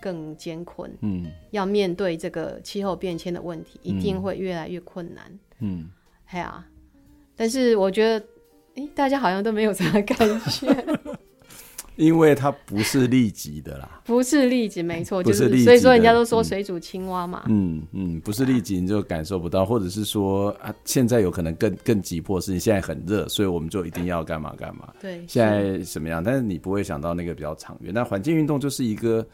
[0.00, 5.88] 更艰困，嗯，要面对这个气候变迁的问题，一定会越来越困难，嗯，
[6.30, 6.64] 哎呀，
[7.34, 8.26] 但是我觉得，
[8.76, 10.16] 哎，大家好像都没有什么感
[10.50, 10.84] 觉。
[11.96, 26.22] 因为它不是立即的啦，不是立即，没错，就是所以说人家都说水煮青蛙嘛，嗯嗯，不是立即你就感受不到，或者是说啊，现在有可能更更急迫，是你现在很热，所以我们就一定要干嘛干嘛，对，现在什么样？
[26.22, 27.92] 但是你不会想到那个比较长远。
[27.92, 29.26] 那环境运动就是一个，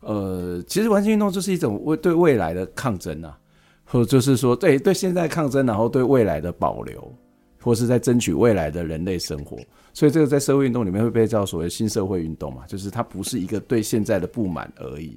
[0.00, 3.38] 呃，其实环境运动就是一种未对未来的抗争啊，
[3.86, 7.10] 或者就是说对对现在抗争，然后对未来的保留，
[7.62, 9.56] 或是在争取未来的人类生活。
[9.94, 15.16] 所以这个在社会运动里面会被叫所谓新社会运动嘛，就是它不是一个对现在的不满而已，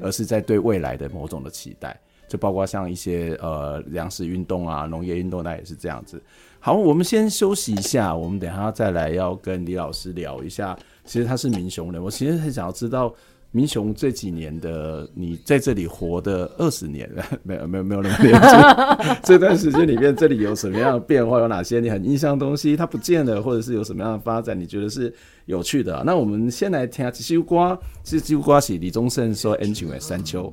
[0.00, 6.20] 而是在对未来的某种的期待，就包括像一些呃粮食运动啊、农业运动，那也是这样子。
[6.58, 10.76] 好，我们先休息一下，我们等一下再来要跟李老师聊一下。
[11.04, 13.14] 其实他是民雄人，我其实很想要知道。
[13.56, 19.16] 民雄这几年的你在这里活的二十年 了，没有没有没有那么年轻。
[19.24, 21.40] 这段时间里面，这里有什么样的变化？
[21.40, 24.60] 有哪些你很印象的东西它不见了，或者是有什么样的发展？
[24.60, 25.10] 你觉得是
[25.46, 26.02] 有趣的啊？
[26.04, 27.72] 那我们先来听下《西瓜》，
[28.04, 30.44] 是西瓜是李宗盛说《恩情的山丘》。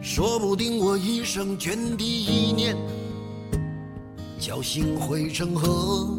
[0.00, 2.74] 说不定我一生涓滴一念，
[4.40, 6.18] 侥幸汇成河。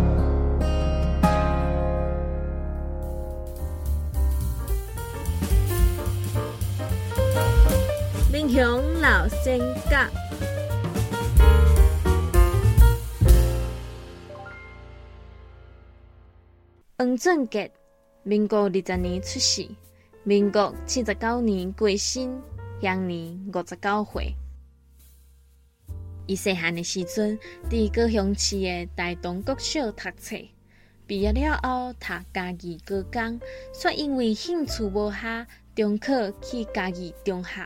[8.53, 10.11] 向老仙甲，
[16.97, 17.71] 黄俊杰，
[18.23, 19.65] 民国二十年出世，
[20.25, 22.41] 民国七十九年过身，
[22.81, 24.35] 享年五十九岁。
[26.27, 30.35] 伊细汉的时阵，伫高雄市的大同国小读册，
[31.07, 33.39] 毕业了后读家己高工，
[33.73, 36.11] 却因为兴趣无下，中考
[36.41, 37.65] 去家己中学。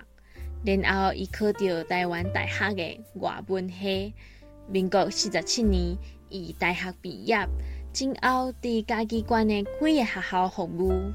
[0.65, 4.13] 然后，伊考到台湾大学的外文系。
[4.67, 5.95] 民国四十七年，
[6.30, 7.47] 伊大学毕业，
[7.93, 11.12] 今后伫嘉义县的几个学校服务。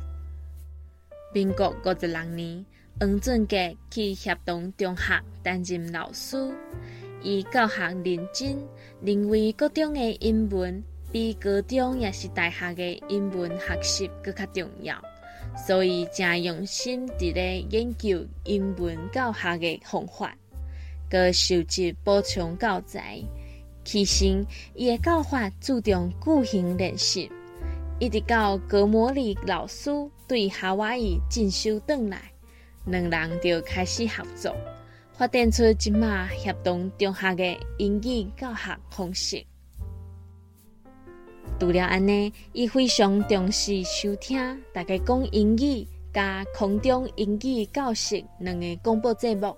[1.35, 2.65] 民国五十六年，
[3.01, 6.37] 黄俊杰去协同中学担任老师。
[7.21, 8.57] 伊教学认真，
[9.03, 14.95] 认为高中的英文比高中也是大学的英文学习更加重要。
[15.57, 20.35] 所以，真用心伫咧研究英文教学的方法，
[21.11, 23.21] 佮收集补充教材。
[23.85, 27.31] 其实，伊的教法注重句型练习，
[27.99, 29.91] 一直到高摩莉老师
[30.29, 32.21] 对夏威夷进修转来，
[32.85, 34.55] 两人就开始合作，
[35.13, 39.45] 发展出即马协同中学的英语教学方式。
[41.61, 44.41] 除了安尼，伊非常重视收听
[44.73, 49.55] 大家讲英语加空中英语教室两个广播节目。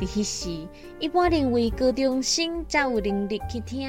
[0.00, 3.88] 伫迄时，一般认为高中生才有能力去听，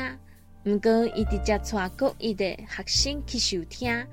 [0.63, 4.05] 毋过伊直接带各一的学生去收听，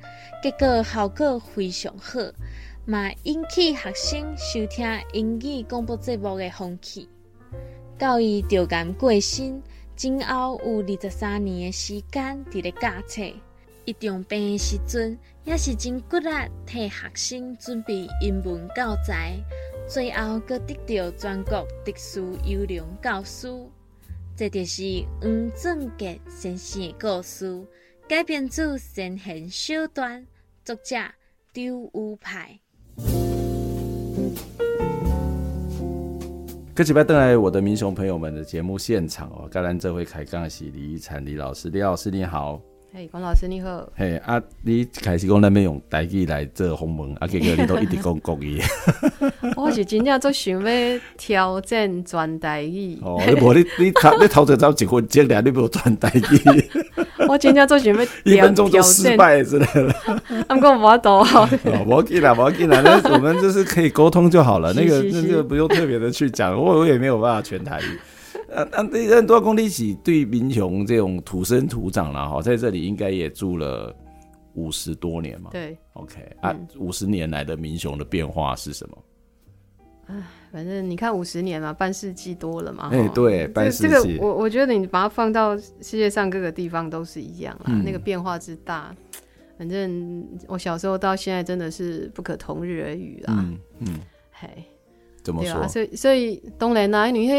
[0.42, 2.18] 结果效果非常好。
[2.86, 7.06] 嘛引起学生收听英语广播节目的风气。
[7.98, 9.62] 到伊调监过身，
[9.96, 13.22] 前后有二十三年的时间伫咧教册。
[13.86, 14.58] 伊重病的？
[14.58, 16.28] 时阵，也是真骨力
[16.66, 19.38] 替学生准备英文教材，
[19.88, 23.48] 最后阁得到全国特殊优良教师。
[24.36, 24.82] 这就是
[25.22, 27.64] 黄俊杰先生的故事，
[28.08, 30.26] 改编自先贤小段，
[30.64, 30.96] 作者
[31.54, 32.58] 周武派。
[36.76, 42.60] 各位登来我的民雄朋友们的节目现场哦，甘兰这回开讲的是李一婵李老师，李老师你好。
[42.98, 43.86] 嘿，关老师你好。
[43.94, 48.58] 嘿啊，你开始讲咱要用台语来做访问，啊，结果你都一直讲国语。
[49.54, 52.98] 我是真正做想要挑战全台语。
[53.02, 56.64] 哦，你无你你头你头前走一分钟，你无全台语。
[57.28, 59.94] 我真正做想要 一分钟就失败之类的。
[60.48, 61.44] 他们跟我无多好。
[61.44, 64.72] 哦，无要紧啦，无要紧啦，那我们就是可以沟通就好了。
[64.72, 68.00] 那个那个不用特别的去讲，我我也没有办法全台语。
[68.56, 68.82] 啊啊！
[68.82, 73.94] 对，很多工地起对民雄这种土生土长了哈，在这里应该也住了
[74.54, 75.50] 五十多年嘛。
[75.52, 78.98] 对，OK 啊，五十、嗯、年来的民雄的变化是什么？
[80.06, 80.14] 哎，
[80.52, 82.88] 反正你看五十年嘛，半世纪多了嘛。
[82.92, 83.88] 哎、欸，对，半世纪。
[83.88, 88.94] 这个我我觉得你把它放到世界上各个地方都是一样啦，嗯、那个变化之大，
[89.58, 93.34] 反正我小时候到现在真的是不可同日而语啦。
[93.36, 94.48] 嗯嗯，嘿，
[95.22, 95.54] 怎么说？
[95.60, 97.34] 啊、所以所以当然啦，你可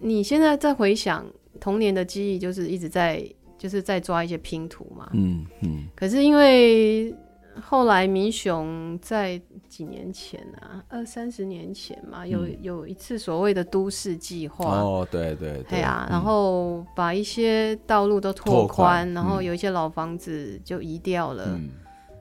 [0.00, 1.26] 你现在在回想
[1.58, 3.26] 童年的记忆，就是一直在
[3.58, 5.08] 就是在抓一些拼图嘛。
[5.14, 5.70] 嗯嗯。
[5.70, 7.14] 嗯，可是因为
[7.60, 14.78] 后来明雄在几年前啊，二三十年前嘛，有有一次所谓的都市计划。
[14.78, 15.62] 哦，对对对。
[15.62, 21.44] 对啊，然后把一些道路都拓宽，拓宽，然后有一些老房子就移掉了。
[21.48, 21.70] 嗯。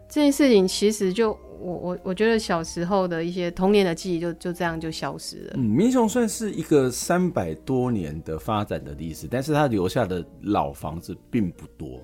[0.07, 1.37] 这件事情其实就。
[1.59, 5.53] 我我我觉得小时候的一些童年的记忆就就这样就消失了。
[5.55, 12.01] 嗯，民雄算是一个三百多年的发展的历史，但是它留下的老房子并不多。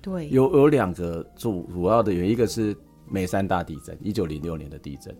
[0.00, 2.76] 对，有有两个主主要的原因，一个是
[3.08, 5.16] 梅山大地震，一九零六年的地震，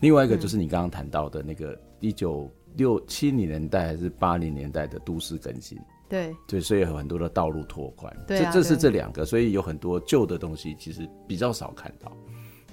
[0.00, 5.78] 另外一个就是你刚刚谈到的那个一九六七零年代还是八零年代的都市更新。
[6.08, 8.14] 对对，所以有很多的道路拓宽。
[8.26, 12.14] 对啊，这这是这两个，所以有很多旧的东西其实比较少看到。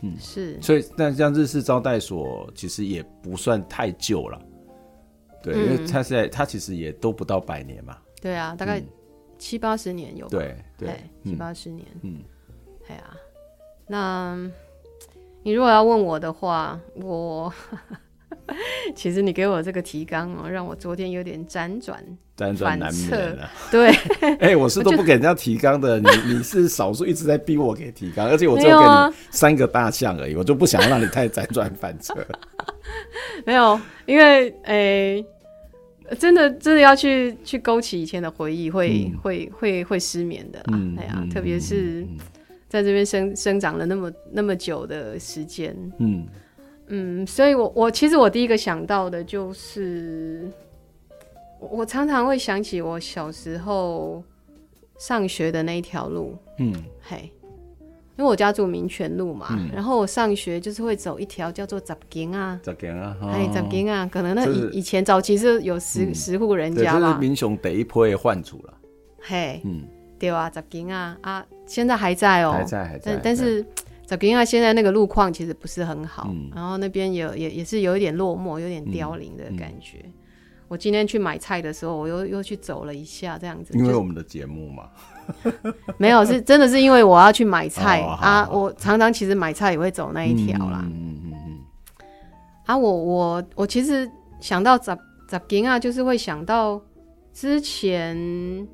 [0.02, 4.42] 嗯，是，所以那像日式招待所其实也不算太旧了，
[5.44, 8.82] 对，嗯、因为它现在它其实也都不到百年嘛，对啊，大概
[9.38, 12.24] 七八十年有吧，对对，七八十年，嗯，
[12.88, 13.16] 系啊，
[13.88, 14.52] 那
[15.44, 17.54] 你如果要问我的话，我。
[18.96, 22.04] 其实你给我这个提纲哦，让我昨天有点辗转
[22.38, 23.50] 辗转难眠了。
[23.72, 23.90] 对，
[24.40, 32.16] 哎、欸，我是都不给人家提纲的，你你是少数一直在逼我给提纲，而且我只有给你三个大象而已，我就不想让你太辗转反侧。
[33.46, 35.26] 没有，因为哎、欸，
[36.18, 40.74] 真的真的要去去勾起以前的回忆，会、嗯、会会会失眠的啦。
[40.74, 42.06] 嗯、哎呀，特别是
[42.68, 46.26] 在这边生生长了那么那么久的时间，嗯。
[46.90, 50.50] 嗯，所以我，我我其实我第一个想到的就是，
[51.60, 54.24] 我常常会想起我小时候
[54.98, 56.36] 上学的那一条路。
[56.58, 57.32] 嗯，嘿，
[58.18, 68.74] 因为我家住民权路嘛，嗯、然后我上学就是会走一条叫做十间啊，十间啊，哎，十间啊，可能那以、以前早期是有十、嗯、十户人家嘛，这是民雄第一波的换主了。
[69.22, 69.84] 嘿，嗯，
[70.18, 73.64] 对啊，十间啊啊，现在还在哦、喔，还在还在，但但是。
[74.22, 79.98] 因为现在那个路况其实不是很好，嗯、然后那边有也也是有一点落寞，有点凋零的感觉。
[80.04, 80.14] 嗯嗯、
[80.68, 83.78] 我今天去买菜的时候，我又又去走了一下，这样子。
[83.78, 84.90] 因为我们的节目嘛，
[85.98, 88.50] 没有是真的是因为我要去买菜、哦、啊。
[88.52, 90.82] 我常常其实买菜也会走那一条啦。
[90.86, 91.58] 嗯嗯嗯嗯。
[92.66, 94.98] 啊，我我我其实想到十
[95.30, 96.82] 十间啊，就是会想到
[97.34, 98.68] 之前。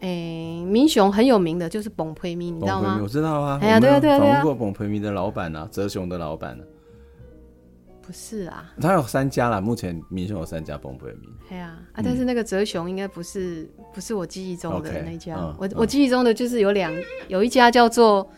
[0.00, 3.00] 哎、欸，民雄很有名的就是崩皮米，你知道吗？
[3.02, 6.74] 我知道啊，哎呀，对啊，对啊，对啊，访问过崩皮米的老板啊，泽雄的老板呢、啊？
[8.06, 11.28] 不是啊，他有三家啦，目前民雄有三家崩皮米。
[11.48, 15.34] 对啊，啊，但是那个泽雄应该不是，不是我记忆中的那家。
[15.34, 16.92] Okay, 我、嗯、我记忆中的就是有两，
[17.28, 18.28] 有一家叫做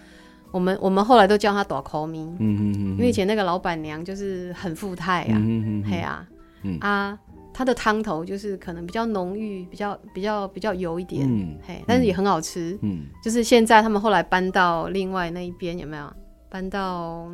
[0.52, 6.28] 我们我们后来都叫他大口米，嗯嗯嗯，因为以前那个老板娘就是很富态啊，嗯嗯嗯，啊，
[6.62, 7.18] 嗯啊。
[7.58, 12.78] 它的汤头就是可能比较浓郁，比较比较比较油一点，嗯、嘿，但是也很好吃。
[12.82, 16.08] 嗯，就是现在他们后来搬到另外那一边，有没有？
[16.48, 17.28] 搬到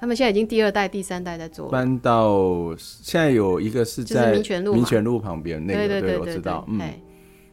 [0.00, 1.68] 他们现在已经第二代、第三代在做。
[1.68, 6.64] 搬到现在有一个是在民权路，民权路旁边那个，对对我知道。
[6.66, 6.80] 嗯，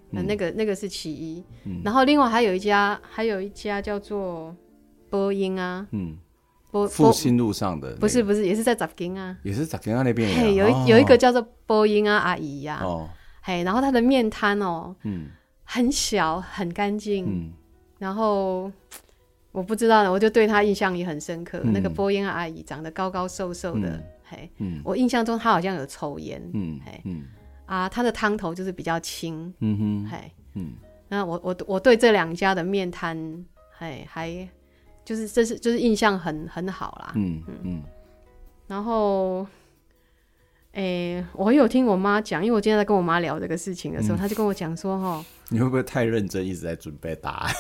[0.09, 4.55] 那那个那个是其一，嗯、然后另外还有一家，还有一家叫做
[5.07, 6.17] 波音啊，嗯。
[6.71, 10.29] 波复兴路上的、那个，不是不是，也是在杂金啊，也是杂金啊那边。
[10.39, 13.09] 嘿，有一、哦、有一个叫做波音啊阿姨呀、啊，哦，
[13.41, 15.27] 嘿，然后他的面摊哦，嗯，
[15.63, 17.51] 很小很干净，嗯，
[17.97, 18.71] 然后
[19.51, 21.59] 我不知道，我就对他印象也很深刻。
[21.63, 27.23] 嗯、那个波音啊阿姨长得高高瘦瘦的，嗯、嘿，嗯，我印象中他好像有抽烟，嗯，嘿，嗯，
[27.65, 30.73] 啊，他的汤头就是比较清，嗯哼，嘿，嗯，
[31.07, 33.43] 那我我我对这两家的面摊，
[33.75, 34.47] 嘿，还。
[35.09, 37.81] 就是这是就是印象很很好啦，嗯嗯，
[38.67, 39.41] 然后，
[40.71, 47.53] 哎、欸，我有听我妈讲，因为我今天在跟我妈聊这个事情的时候，她、嗯、就跟我讲说，哈，你会不会太认真，一直在准备答案？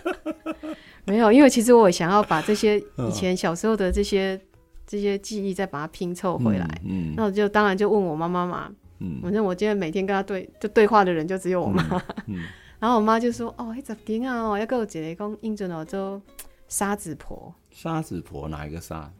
[1.06, 4.40] 没有，因为其实我想要把这些以前小时候的这些、嗯、
[4.86, 11.82] 这些记忆再把它拼凑回来，嗯，那我就当然就问我妈妈嘛，嗯，反正我今天每天跟她对就对话的人就只有我妈，
[12.26, 12.44] 嗯，嗯。
[12.78, 16.20] 然后我妈就说，哦，一十斤啊，哦，要跟我姐姐讲，英俊哦，就。
[16.68, 19.12] 沙子婆，沙子婆哪一个沙？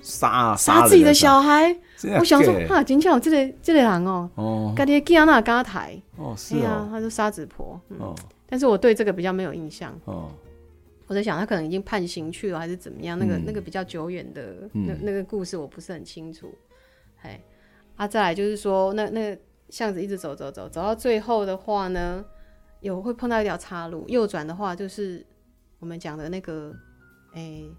[0.00, 1.76] 沙杀自己的小孩。
[2.18, 8.14] 我想说，哈，今天有这个这个人哦，哦，家里囡仔跟他抬，哦，是啊，他说沙子婆，嗯、哦，
[8.48, 10.28] 但是我对这个比较没有印象，哦，
[11.06, 13.16] 我在想他可能已经判刑去了，还是怎么样？
[13.16, 16.52] 那个、嗯、那个比较久远的那那个故事我不是很清楚。
[17.94, 22.24] 啊，再来就是说，那那个巷子一直走走走，走到最后的话呢，
[22.80, 25.24] 有会碰到一条岔路，右转的话就是。
[25.82, 26.72] 我们讲的那个，
[27.34, 27.70] 诶、欸，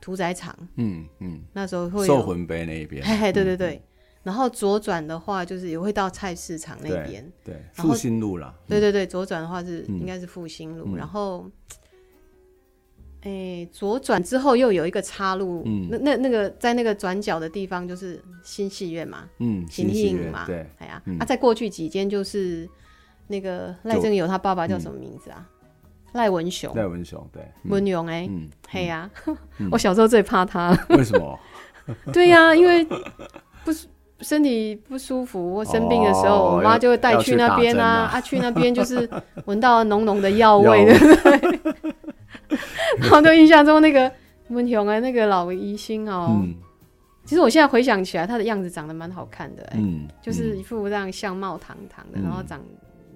[0.00, 3.76] 屠宰场，嗯嗯，那时候会寿魂碑那一边，嘿嘿，对对对。
[3.76, 3.82] 嗯、
[4.24, 8.52] 然后左转的话，就是也会到菜市场那边，对，复兴路啦。
[8.66, 11.48] 对对对，左转的话是、嗯、应该是复兴路，嗯、然后，
[13.20, 22.68] 哎、欸，左转之后又有一个岔路，嗯、那那那个在那个转角的地方就是新戏院嘛，嗯，新戏院嘛，对，哎呀、啊，再过去几间就是
[23.28, 25.48] 那个赖正友他爸爸叫什么名字啊？
[26.14, 29.10] 赖文雄，赖文雄，对，文勇哎，嗯，嘿呀，
[29.58, 31.38] 嗯、 我小时候最怕他，为什么？
[32.12, 33.70] 对呀、啊，因为不
[34.20, 39.08] 身体不舒服或生病的时候，哦、我妈就会带去那边啊，啊，啊，去那边就是
[39.46, 41.88] 闻到浓浓的药味，对不对？
[43.00, 44.10] 然后就印象中那个
[44.48, 46.54] 文雄哎，那个老医生哦，嗯、
[47.24, 52.60] 其实我现在回想起来，他的样子长得蛮好看的，哎，嗯，就是一副这样相貌堂堂的，嗯、然后长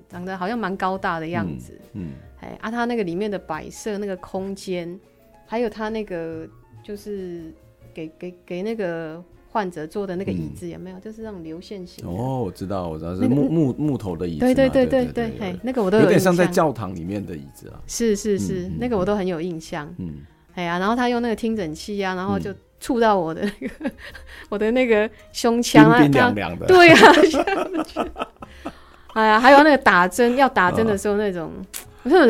[0.09, 2.09] 长得好像蛮高大的样子，嗯。
[2.09, 4.99] 嗯哎啊，他那个里面的摆设，那个空间，
[5.47, 6.47] 还有他那个
[6.85, 7.53] 就是
[7.93, 9.21] 给给给那个
[9.51, 11.01] 患者坐的那个椅子，有没有？
[11.01, 12.07] 就是那种流线型。
[12.07, 14.41] 哦，我知道，我知道是木木木头的椅子。
[14.41, 17.81] 对对对对对，嘿，那个我都有有点像在教堂里面的椅子啊。
[17.89, 19.93] 是是是，那个我都很有印象。
[19.99, 20.19] 嗯，
[20.55, 23.91] 哎呀，然后他用那个听诊器啊，然后就触到我的那个
[24.49, 26.67] 我的那个胸腔啊，凉凉的。
[26.67, 26.97] 对呀。
[29.15, 31.51] 哎呀，还有那个打针要打针的时候那种。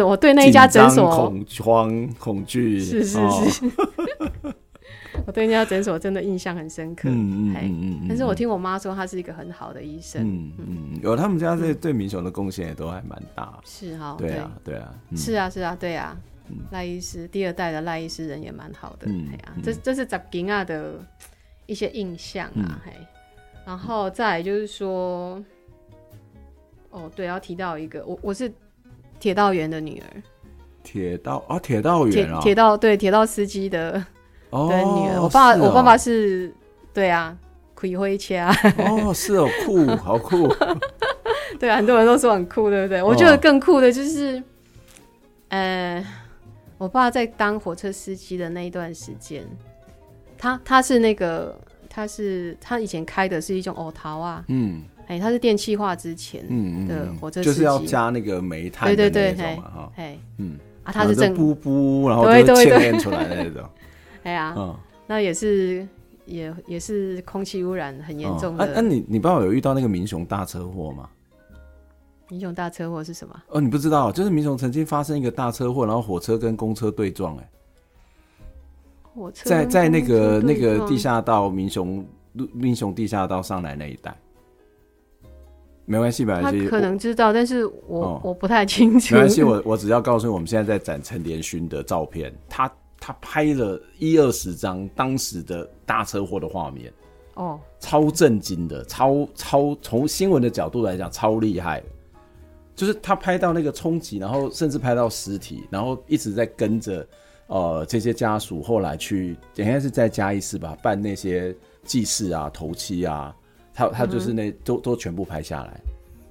[0.06, 3.18] 我对那一家诊所恐慌恐惧，是是
[3.50, 4.54] 是，哦、
[5.26, 7.08] 我对那家诊所真的印象很深刻。
[7.10, 10.22] 嗯嗯嗯，但是我听我妈说她是一个很好的医生。
[10.22, 13.58] 嗯嗯，有他们家对对民雄的贡献也都还蛮大。
[13.64, 16.16] 是哈，对啊对啊，是啊是啊对啊。
[16.70, 19.06] 赖医师第二代的赖医师人也蛮好的。
[19.06, 19.28] 嗯，
[19.62, 20.94] 这这是杂金啊的
[21.66, 22.80] 一些印象啊。
[22.86, 22.92] 嘿，
[23.66, 25.44] 然后再来就是说，
[26.90, 28.50] 哦对，要提到一个，我我是。
[29.18, 30.22] 铁道员的女儿，
[30.82, 34.02] 铁道啊，铁道员啊，铁道对铁道司机的的
[34.50, 36.52] 女儿，哦、我爸、哦、我爸爸是，
[36.94, 37.36] 对啊，
[37.74, 38.36] 开火车
[38.78, 40.48] 哦，是哦，酷， 好酷，
[41.58, 43.00] 对啊，很多人都说很酷，对不对？
[43.00, 44.42] 哦、我觉得更酷的就是，
[45.48, 46.04] 呃，
[46.78, 49.44] 我爸在当火车司机的那一段时间，
[50.38, 51.58] 他他是那个，
[51.90, 54.82] 他是他以前开的是一种欧陶啊，嗯。
[55.08, 56.46] 哎，它是电气化之前
[56.86, 63.68] 的火车，就是要加那个煤炭的那种嘛，哈，哎，嗯，啊，它是正噗噗，然后就溅烟出来的那种，
[64.22, 64.54] 哎呀，
[65.06, 65.88] 那也是
[66.26, 68.70] 也也是空气污染很严重的。
[68.74, 71.08] 那你你爸爸有遇到那个民雄大车祸吗？
[72.28, 73.34] 民雄大车祸是什么？
[73.48, 77.48] 哦，你不知道，就是民雄曾经发生一个大车祸，然后火车跟公车对撞，哎，
[79.02, 82.06] 火车在在那个那个地下道民雄
[82.52, 84.14] 民雄地下道上来那一带。
[85.88, 86.64] 没关系，没关系。
[86.64, 89.14] 他可能知道，但是我、哦、我不太清楚。
[89.14, 92.70] 没关系，我我只要告诉你，我们现在在展陈连勋的照片，他
[93.00, 96.92] 他拍了一二十张当时的大车祸的画面，
[97.36, 101.82] 哦，超震惊的，超超从新闻的角度来讲超厉害，
[102.76, 107.08] 就是他拍到那个冲击，然后甚至拍到尸体，然后一直在跟着
[107.46, 113.34] 呃这些家属后来去，应该是在嘉义市吧，办那些祭祀啊、头七啊。
[113.78, 115.80] 他他就是那、嗯、都都全部拍下来，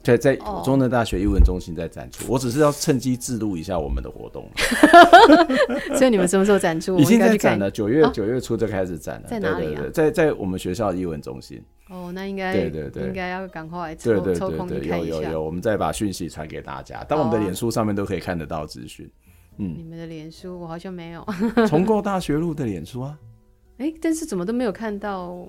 [0.04, 4.46] 在在哦中正大学艺文中心在展出，我只是要趁机置入一下我们的活动。
[5.96, 7.00] 所以你们什么时候展出？
[7.00, 9.28] 已经在展了，九月啊九月初就开始展了。
[9.30, 11.64] 在哪里啊在在我们学校的艺文中心。
[11.90, 15.16] 哦，那应该对对对应该要赶快对抽抽空对对对，去看一下。
[15.16, 19.10] 有有有，我们再把讯息传给大家，但我们的脸书上面都可以看得到资讯。
[19.58, 21.26] 嗯你们的脸书我好像没有，
[21.68, 23.18] 重构大学路的脸书啊。
[23.80, 25.48] 哎，但是怎么都没有看到，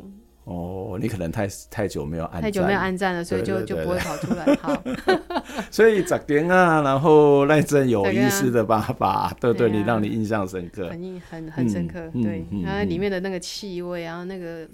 [0.49, 4.55] 哦，你可能太太久没有按，太久没有按赞了，所以就对对对就不会跑出来。
[4.57, 4.83] 好，
[5.71, 10.89] 所以早点啊，然后赖正有早点啊意思的爸爸，对对，对啊你让你印象深刻。
[10.89, 14.67] 很印很很深刻，嗯对嗯，它里面的那个气味啊，那个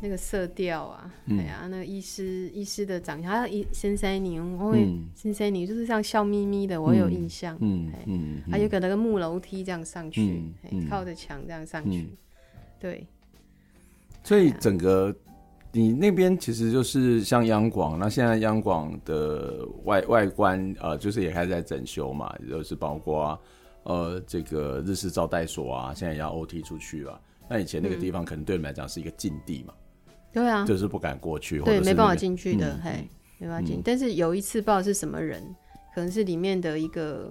[0.00, 1.38] 那个色调啊，嗯。
[1.40, 5.04] 哎呀，那个医师医师的长相，他一深山女，我会嗯。
[5.14, 7.56] 深山女就是像笑眯眯的，我有印象。
[7.60, 7.98] 嗯哎。
[8.06, 10.42] 嗯，还有个那个木楼梯这样上去
[10.88, 12.16] 靠着墙这样上去嗯，
[12.80, 13.06] 对，
[14.26, 15.14] 所以整个
[15.70, 23.40] 你那边其实就是像央广，那现在央广的外外观呃，就是也开始在整修嘛，就是包括
[23.84, 27.20] 呃这个日式招待所啊，现在也要 OT 出去啊。
[27.48, 29.72] 那以前那个地方可能对你们来讲是一个禁地嘛，
[30.32, 33.08] 对啊，就是不敢过去，或对，者是没办法进去的嗯，嘿，
[33.38, 33.82] 没办法进嗯。
[33.84, 35.40] 但是有一次不知道是什么人，
[35.94, 37.30] 可能是里面的一个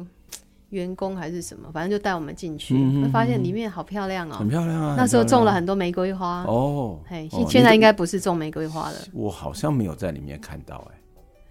[0.69, 4.35] 员工还是什么，反正就带我们进去，嗯嗯会发现里面好漂亮哦。
[4.35, 4.49] 很。
[4.49, 4.95] 漂亮啊。
[4.97, 10.97] 那时候种了很多玫瑰花，哦，嘿，哦现在应你该不是种玫瑰花了，我好像没有在里面看到哎、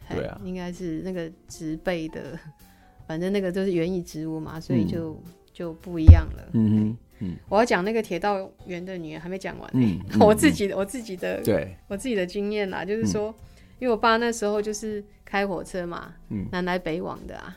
[0.09, 0.41] 嘿对啊。
[0.45, 2.39] 应该是那个植被的，
[3.07, 5.21] 反正那个就是园艺植物嘛，所以就
[5.53, 6.51] 就不一样了。
[6.53, 13.33] 嗯嗯，我要讲那个铁道员的女儿还没讲完呢、嗯嗯 我自己的我自己的对，我自己的经验啦，就是说，
[13.79, 16.47] 因为我爸那时候就是开火车嘛，嗯。
[16.51, 17.57] 南来北往的啊，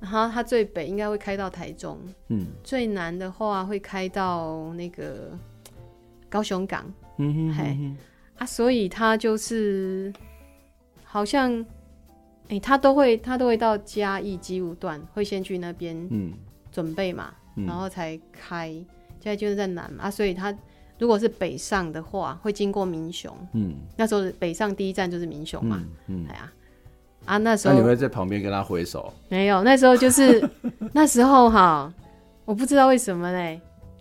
[0.00, 2.46] 然后它最北应该会开到台中，嗯。
[2.62, 5.36] 最南的话会开到那个
[6.28, 6.84] 高雄港。
[7.16, 7.76] 嗯哼嘿。
[7.80, 7.96] 嗯
[8.38, 10.12] 啊，所以他就是
[11.02, 11.64] 好像，
[12.48, 16.32] 哎、他都会他都会到嘉义基武段，会先去那边嗯。
[16.70, 17.66] 准备嘛，嗯。
[17.66, 18.70] 然后才开，
[19.18, 20.04] 现在就是在南嘛。
[20.04, 20.56] 啊，所以他
[21.00, 23.36] 如果是北上的话，会经过民雄。
[23.54, 23.74] 嗯。
[23.96, 26.26] 那时候北上第一站就是民雄嘛，嗯嗯。
[26.28, 26.52] 哎，呀，啊
[27.36, 29.12] 那时候那你会在旁边跟他挥手？
[29.28, 30.48] 没有，那时候就是
[30.94, 31.92] 那时候哈，
[32.46, 33.60] 我不知道为什么嘞，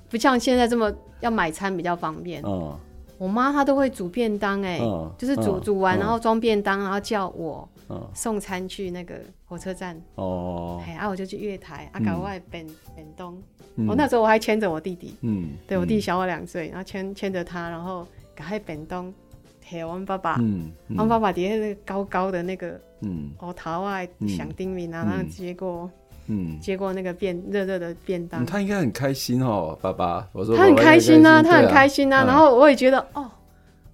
[0.09, 2.41] 不像现在这么要买餐比较方便。
[2.45, 2.73] 嗯。
[3.17, 5.99] 我妈她都会煮便当，哎、嗯就是煮嗯煮完嗯。
[5.99, 7.99] 然后装便当，然后叫我嗯。
[8.13, 9.15] 送餐去那个
[9.45, 12.05] 火车站，哦，哎、啊我就去月台啊嗯。
[12.05, 12.63] 搞外便
[12.95, 13.36] 便当。
[13.75, 13.88] 嗯。
[13.88, 19.11] 我、那时候我还牵着我弟弟，嗯，对我弟弟小我两岁，然后牵牵着他，然后赶快便当
[19.70, 20.36] 给我爸爸。
[20.39, 25.89] 嗯，我们爸爸底下那个高高的那个嗯哦头啊响叮铃啊，嗯然后接过
[26.28, 30.28] 嗯接过那个便热热的便当嗯，，他应该很开心哦，爸爸。
[30.32, 33.30] 我说他很开心啊，他很对开心啊，嗯然后我也觉得哦。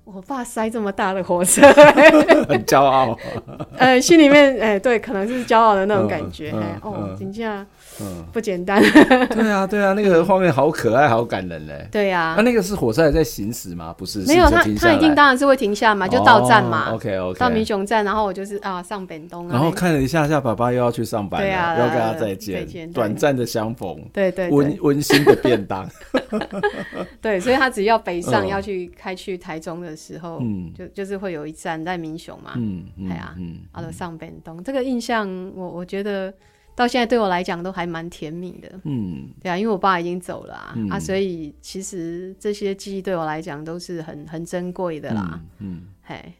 [0.06, 1.62] 我爸塞这么大的火车，
[2.50, 3.18] 很骄傲。
[3.80, 7.66] 呃，心里面哎、对，可能是骄傲的那种感觉，嗯哎、哦，嗯真的
[8.02, 8.82] 嗯，不简单，
[9.30, 11.88] 对啊，对啊，那个画面好可爱，好感人嘞。
[11.92, 13.94] 对呀、啊，那个是火车还在行驶吗？
[13.98, 17.40] 不是，没有他他一定来当然是会停下嘛，就到站嘛，OK OK。
[17.40, 24.80] 到民雄站，然后我就是啊上北东啊，然后看了一下下，爸爸又要去上班了，对啊要跟他再再见，短暂的相逢，对对温对。
[24.82, 25.90] 温馨的便当。
[27.22, 28.48] 对，所以他只要北上嗯。
[28.48, 30.72] 要去开去台中的时候，嗯。
[30.74, 36.34] 就就是会有一站在民雄嘛，嗯嗯哎呀嗯啊，就上北东，这个印象我我觉得
[36.76, 39.30] 到现在对我来讲都还蛮甜蜜的，嗯。
[39.42, 40.90] 对啊，因为我爸已经走了啊，嗯。
[40.90, 46.34] 啊，所以其实这些记忆对我来讲都是很很珍贵的啦，嗯，嘿，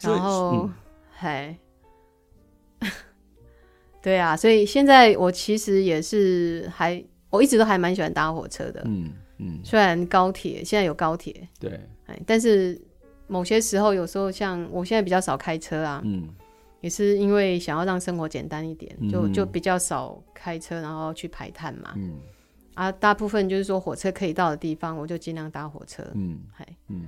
[0.00, 0.74] 然后嗯。
[1.18, 1.56] 嘿。
[4.02, 7.00] 对啊，所以现在我其实也是还，
[7.30, 8.82] 我一直都还蛮喜欢搭火车的。
[8.86, 12.80] 嗯嗯，虽然高铁现在有高铁，对，哎，但是
[13.28, 16.28] 某些时候，有时候像我现在比较少开车啊，嗯
[16.82, 21.94] 也是因为想要让生活简单一点，就嗯就比较少开车，然后去排碳嘛。
[21.96, 22.16] 嗯
[22.74, 26.02] 啊，大部分就是说火车可以到的地方，我就尽量搭火车。
[26.14, 27.02] 嗯嗨，嗯，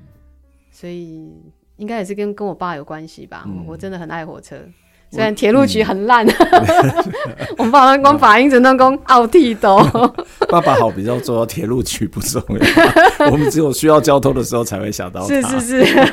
[0.71, 1.33] 所以
[1.77, 3.45] 应该也是跟跟我爸有关系吧。
[3.47, 4.57] 嗯我真的很爱火车，
[5.11, 6.27] 虽然铁路局很烂
[7.57, 9.79] 我们爸爸光法英整东公奥地都。
[10.51, 15.27] 爸爸好比较重要铁路局不重要， 我们只有需要交通的时候才会想到。
[15.27, 16.05] 是是是，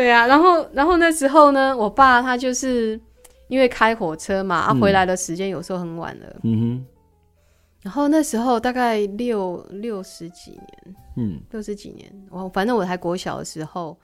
[0.00, 2.98] 对啊，然后然后那时候呢，我爸他就是
[3.48, 4.80] 因为开火车嘛，啊，嗯。
[4.80, 6.86] 回来的时间有时候很晚了，嗯哼。
[7.82, 11.40] 然后那时候大概六六十几年，嗯。
[11.50, 13.94] 六十几年，我反正我还国小的时候，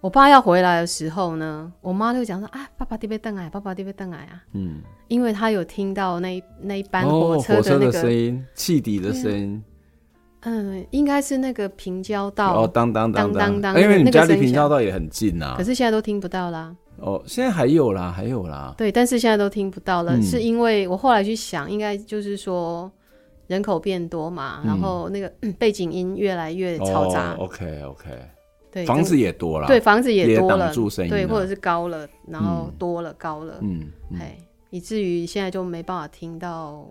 [0.00, 9.64] 我爸要回来的时候呢，我妈就讲说啊，爸爸这边等来，爸爸这边等来啊，嗯，因为他有听到那一那一班哦，火火车的车的那个，声音，汽笛的声音，
[10.48, 15.64] 嗯，应该是那个平交道，哦，当当当当当因为你那家离平交道也很近啊可。
[15.64, 16.74] 是现在都听不到啦。
[16.98, 18.72] 哦，现在还有啦，还有啦。
[18.78, 22.90] 对，但是现在都听不到了，嗯、是因为我后来去想，应该就是说
[23.48, 27.32] 人口变多嘛，嗯、然后那个背景音越来越嘈杂。
[27.32, 28.10] 哦、OK OK。
[28.70, 34.20] 对，房子也多了，对，房子也多了，住声音对，或者是高了，然后多了，嗯、高了，嗯，嗯
[34.70, 36.86] 以至于现在就没办法听到，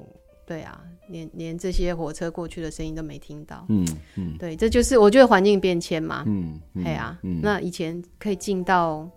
[0.48, 3.86] 对啊，连连这些火车过去的声音都没听到，嗯
[4.16, 9.10] 嗯，对，这就是我觉得环境变迁嘛，嗯，对啊，嗯、那以前可以进到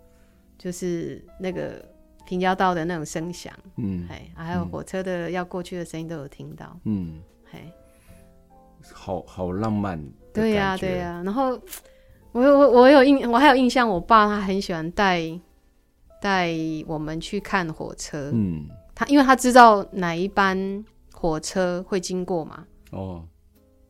[0.58, 1.84] 就是那个
[2.26, 7.20] 平交道的那种声响，嗯，哎，还有火车的要过去的声音都有听到，嗯，
[7.50, 7.60] 嘿，
[8.92, 11.60] 好好浪漫，对呀、啊、对呀、啊，然后。
[12.32, 15.22] 我我我有印，我还有印象，我爸他很喜欢带
[16.20, 16.52] 带
[16.86, 18.30] 我们去看火车。
[18.34, 20.84] 嗯，他因为他知道哪一班
[21.18, 23.24] 火车会经过嘛，哦，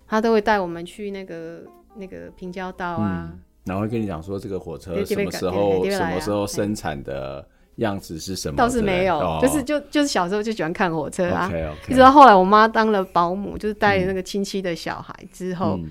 [0.07, 1.63] 他都会带我们去那个
[1.95, 8.57] 那个平交道啊，嗯、然后会跟你讲说这个火车什么时候什么时候生产的样子是什么？
[8.57, 11.51] 倒是没有，哦、就是就就是小时候就喜欢看火车啊。
[11.53, 15.79] Okay, okay 一直到后来我妈当了保姆，就是带那个亲戚的小孩之后。
[15.79, 15.91] 嗯。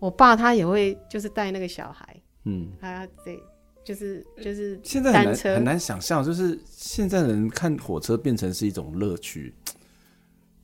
[0.00, 3.36] 我爸他也会就是带那个小孩，嗯，他对，
[3.84, 9.52] 就是就是现在很难很难想象，就是现在人看火车变成是一种乐趣，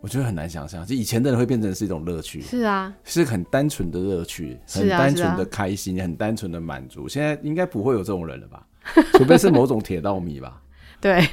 [0.04, 7.08] 我觉得很难想象，就以前的人会变成是一种乐趣，是啊，是很单纯的乐趣，很单纯的开心，很单纯的满足。
[7.08, 8.66] 现在应该不会有这种人了吧？
[9.14, 10.60] 除非是某种铁道迷吧？
[11.00, 11.26] 对。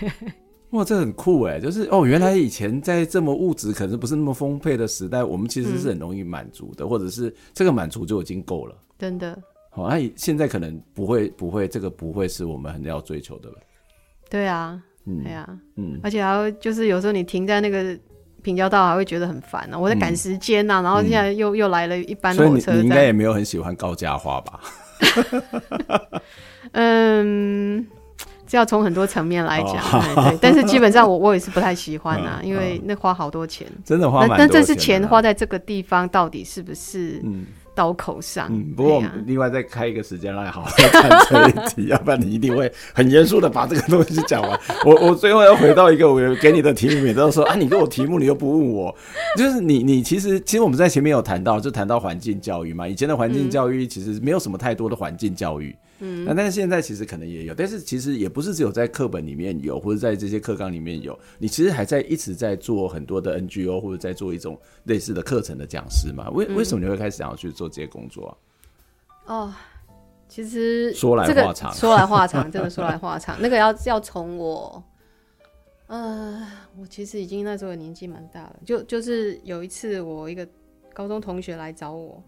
[0.70, 1.60] 哇，这很酷哎！
[1.60, 8.74] 就是哦，原来以前在这么物质可能不是那么丰沛的时代，我们其实是很容易满足的，嗯、或者是这个满足就已经够了。
[8.98, 9.38] 真的。
[9.70, 13.56] 好、哦，那现在可能不会，不会，这个不会是我们很要追求的了。
[14.30, 18.00] 对啊，嗯，对啊，嗯，而且还有就是有时候你停在那个
[18.42, 19.78] 平交道，还会觉得很烦啊。
[19.78, 24.60] 我在赶时间呐、啊，嗯、然后现在又、嗯、又来了一班火车，所以你，你应该也没有很喜欢高架化吧？
[26.74, 27.88] 嗯。
[28.48, 29.76] 这要从很多层面来讲，
[30.28, 34.46] 对，但是基本上我 我也是不太喜欢啊，因为那花好多钱，真的花蛮多钱。
[34.46, 37.24] 但这是钱花在这个地方，到底是不是
[37.74, 38.48] 刀口上？
[38.52, 44.60] 嗯，不过我们另外再开一个时间来好好看这一题， 要不然你一定会很严肃的把这个东西讲完。
[44.86, 48.96] 我我最后要回到一个我给你的题目，你都说啊，你给我题目你又不问我，
[49.38, 55.70] 就是你你其实其实我们在前面有谈到，就谈到环境教育嘛，以前的环境教育其实没有什么太多的环境教育。
[55.70, 55.88] 嗯，
[56.26, 66.28] 那但是现在其实可能也有，但是其实也不是只有在课本里面有，或者在这些课纲里面有，你其实还在一直在做很多的 NGO 或者在做一种类似的课程的讲师嘛？
[66.32, 68.34] 为为什么你会开始想要去做这些工作啊？
[69.28, 69.54] 哦，
[70.28, 73.38] 其实说来话长，说来话长，真的说来话长。
[73.42, 74.84] 那个要要从我，
[75.86, 76.48] 呃，
[76.80, 80.48] 我其实已经那时候年纪蛮大了，就就是有一次我一个
[80.94, 82.24] 高中同学来找我，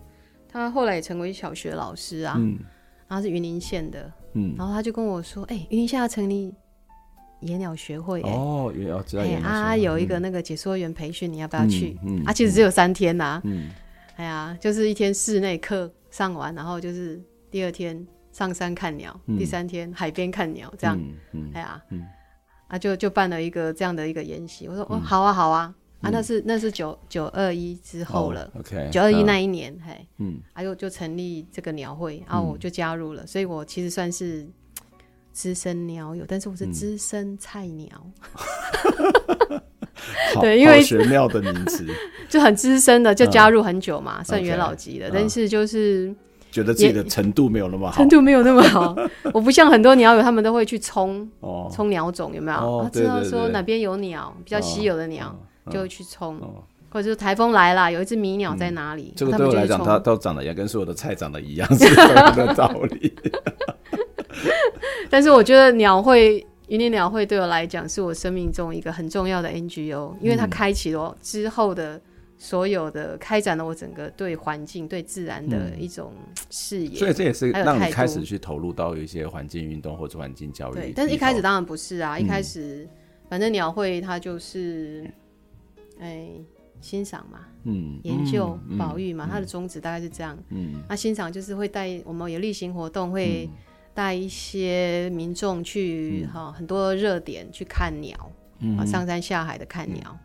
[0.48, 2.36] 他后来也成为小学老师啊。
[2.38, 2.60] 嗯
[3.14, 6.54] 他是云林县的，嗯，然后他就跟我说：“哎、欸，云林县要成立
[7.42, 11.98] 野鸟学会、欸，哦，也要知道，哎啊，有一个那个解说员培训，你要不要去？
[12.04, 12.26] 嗯，嗯。
[12.26, 13.70] 啊，其实只有三天呐、啊，嗯，
[14.16, 22.06] 哎呀，就是一天室内课上完，然后就是第二天上山看鸟，嗯、第三天海边看鸟，这样，嗯嗯、哎呀，嗯、
[22.68, 24.68] 啊，就就办了一个这样的一个研习。
[24.68, 25.74] 我说，哦，好啊，好啊。”
[26.04, 34.46] 啊，那是那是九九二一之后了，OK，九二一那一年，嘿，嗯，还有就成立这个鸟会，然后我就加入了，所以我其实算是
[35.32, 37.88] 资深鸟友，但是我是资深菜鸟，
[40.42, 41.88] 对，因为玄妙的名词，
[42.28, 46.14] 就很资深的，就加入很久嘛，算元老级的，但是就是
[46.52, 48.94] 觉得自己的程度没有那么好，程度没有那么好，
[49.34, 51.32] 我不像很多鸟友，他们都会去冲
[51.72, 52.90] 冲鸟种，有没有？
[52.92, 55.34] 知道说哪边有鸟比较稀有的鸟。
[55.72, 56.54] 就会去冲，嗯、
[56.90, 59.12] 或者是台风来了，有一只迷鸟在哪里？
[59.12, 63.14] 嗯、这个对我来讲，它都长得也跟所有的菜长得一样，是这样的道理。
[65.10, 72.02] 但是我觉得鸟会云林鸟会对我来讲，是我生命中一个很重要的 NGO，因为它开启了之后的
[72.38, 76.12] 所有的开展了我整个对环境、对自然的一种
[76.50, 76.90] 视野。
[76.90, 80.76] 嗯、所以这也是让你开始去投入到一些环境运动或者环境教育。
[80.76, 82.88] 对，但是一开始当然不是啊，嗯、一开始
[83.30, 85.10] 反正鸟会它就是。
[86.00, 86.30] 哎，
[86.82, 90.38] 欣赏嘛，嗯，研究、保育嘛，它的宗旨大概是这样。
[90.50, 93.50] 嗯，那欣赏就是会带我们有例行活动，会
[93.94, 98.18] 带一些民众去哈很多热点去看鸟，
[98.78, 100.18] 啊，上山下海的看鸟。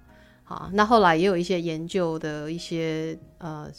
[0.42, 3.70] 好，那后来也有一些研究的一些呃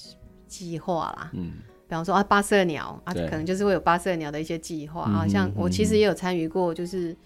[0.47, 1.53] 计划啦，嗯，
[1.87, 7.17] 比方说啊八色鸟啊，可能就是会有八色鸟的一些计划啊，像我其实也有参与过，就是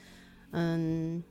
[0.51, 1.21] 嗯。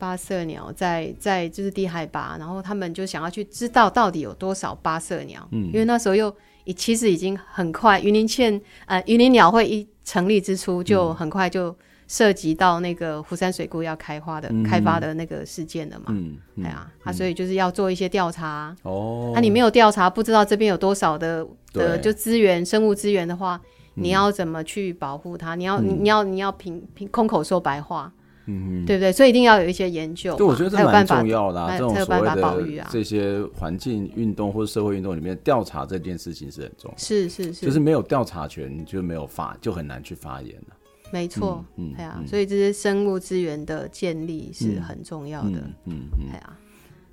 [0.00, 6.34] 八色鸟在在就是低海拔，然后他们就想要去知道到底有多少八色鸟，嗯，因为那时候又
[6.74, 11.76] 其实已经很快，云林县呃云林鸟会一成立之初就很快就
[12.08, 16.06] 涉及到那个湖山水库要开花的、嗯、开发的那个事件了嘛。
[16.08, 18.74] 嗯，嗯哎呀，啊，所以就是要做一些调查。
[18.82, 23.60] 哦，那、啊、你没有调查，不知道这边有多少的的就资源、生物资源的话，
[23.94, 25.54] 你要怎么去保护它？
[25.54, 28.12] 你要、嗯、你要你要凭凭空口说白话。
[28.50, 29.12] 嗯，对不对？
[29.12, 31.78] 所以一定要有一些研究，对，我觉得这蛮重要的、啊。
[31.78, 36.98] 这种所谓的这些环境运动或者社会运动里面，调查这件事情是很重要。
[36.98, 40.76] 是是是，就是没有调查权，就没有发，就很难去发言了。
[41.12, 45.58] 没错，嗯，哎呀、啊，所以这些生物资源的建立是很重要的。
[45.84, 46.56] 嗯嗯，哎呀、啊，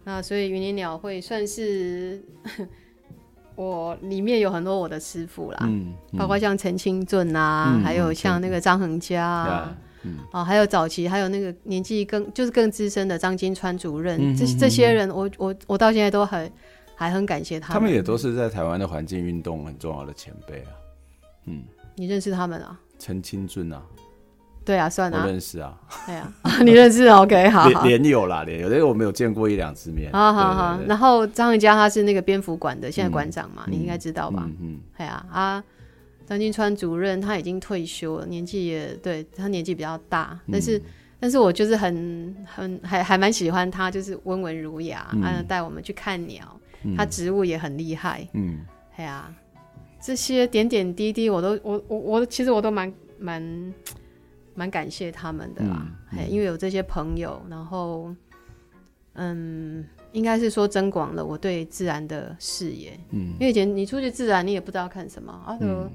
[0.04, 2.22] 那所以云林鸟会算是
[3.56, 9.78] 我里面有很多我的师傅啦，嗯，嗯包括像陈清俊啊、嗯，还有像那个张恒嘉啊。
[10.08, 16.52] 嗯嗯、哦，还有早期，还有那个年纪更就是更资深的张金川主任，嗯、这这些人我，我我我到现在都很
[16.96, 17.74] 还很感谢他们。
[17.74, 20.72] 他们也都是在台湾的环境运动很重要的前辈啊。
[21.46, 21.64] 嗯，
[21.96, 22.80] 你认识他们啊？
[22.98, 23.82] 陈清俊啊？
[24.66, 25.80] 对啊，算啊，我认识啊。
[26.06, 26.34] 对啊，
[26.66, 30.12] 你认识？OK，好，连有啦，连友，因为我们有见过一两次面。
[30.12, 30.78] 好好好。
[30.86, 34.44] 然后张恒嘉他是那个蝙蝠馆的现在馆长嘛，嗯、你应该知道吧？
[34.46, 34.80] 嗯嗯。
[34.98, 35.64] 对啊啊。
[36.28, 40.82] 张金川主任他已经退休了，年纪也对他年纪比较大，但是、嗯、
[41.22, 48.60] 但是我就是很很还还蛮喜欢他，就是温文儒雅，嗯、啊带我们去看鸟、嗯，他植物也很厉害，嗯，
[48.98, 49.36] 哎呀、啊，
[50.02, 53.74] 这些点点滴滴我都我我我其实我都蛮蛮
[54.54, 58.14] 蛮感谢他们的啦，哎、因为有这些朋友，然后
[59.14, 65.90] 嗯，应该是说增广了我对自然的视野，嗯，因为以前你出去自然你也不知道看什么啊，嗯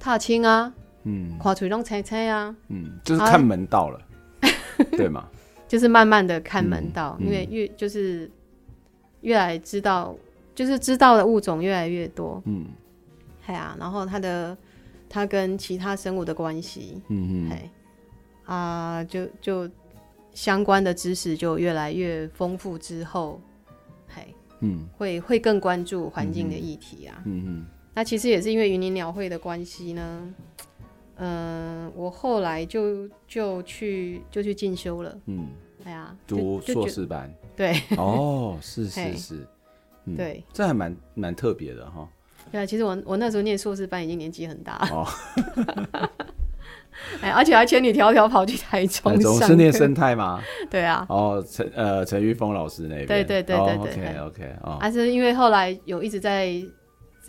[0.00, 0.72] 踏青啊，
[1.04, 4.00] 嗯，跨水龙踩踩啊，嗯，就是看门道了，
[4.40, 4.48] 啊、
[4.96, 5.28] 对吗？
[5.68, 8.28] 就是慢慢的看门道，嗯、因为越就是
[9.20, 10.16] 越来知道，
[10.54, 12.66] 就是知道的物种越来越多，嗯，
[13.46, 14.56] 哎呀、啊，然后它的
[15.08, 17.70] 它跟其他生物的关系，嗯嗯，哎
[18.46, 19.70] 啊，就就
[20.34, 23.40] 相关的知识就越来越丰富之后，
[24.08, 27.66] 嘿，嗯，会会更关注环境的议题啊，嗯嗯。
[27.92, 30.34] 那其实也是因为云林鸟会的关系呢，
[31.16, 35.48] 嗯、呃，我后来就就去就去进修了，嗯，
[35.84, 39.46] 哎呀，读硕士班，对，哦，是是是，
[40.04, 42.08] 嗯、对，这还蛮蛮特别的哈。
[42.52, 45.06] 对啊，其实我我那时候念硕士班已经年纪很大了，哦，
[47.20, 50.40] 哎，而且还千里迢迢跑去台中，台中是念生态吗？
[50.70, 56.62] 对啊，哦，陈呃陈玉峰老师那边，对对对对对，哦、，OK OK，哦，还、啊、是因为后来有一直在。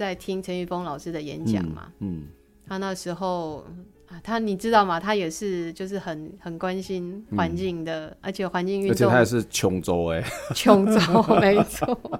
[0.01, 2.27] 在听陈玉峰老师的演讲嘛，嗯，嗯，
[2.67, 3.63] 他那时候
[4.07, 4.99] 啊，他你知道吗？
[4.99, 10.23] 他也是就是很很关心环境的，嗯、而且环境运动，而且他也是琼州哎，
[10.55, 12.19] 琼州没错，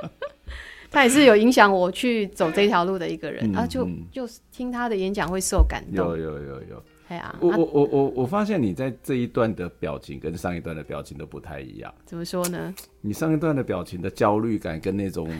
[0.92, 12.74] 他也是有影响我去走这条路的一个人，嗯、啊，就、嗯、就听他的演讲会受感动，有有有有，哎呀、啊，我我我我我发现你在这一段的表情跟上一段的表情都不太一样，怎么说呢？
[13.00, 15.30] 你上一段的表情的焦虑感跟那种。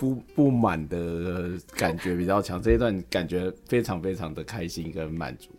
[0.00, 5.50] 不 不满的感觉比较强，这一段感觉非常非常的开心跟满足。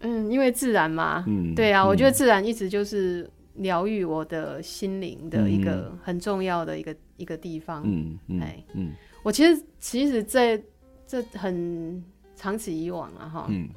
[0.00, 7.82] 嗯，因为自然嘛，嗯，对啊，嗯、我觉得自然一直就是疗愈我的心灵的一个很重要的一个、嗯、一个地方。
[7.84, 8.40] 嗯嗯，
[8.74, 10.60] 嗯，我其实其实在
[11.06, 12.02] 这很
[12.34, 13.68] 长此以往啊，哈，嗯，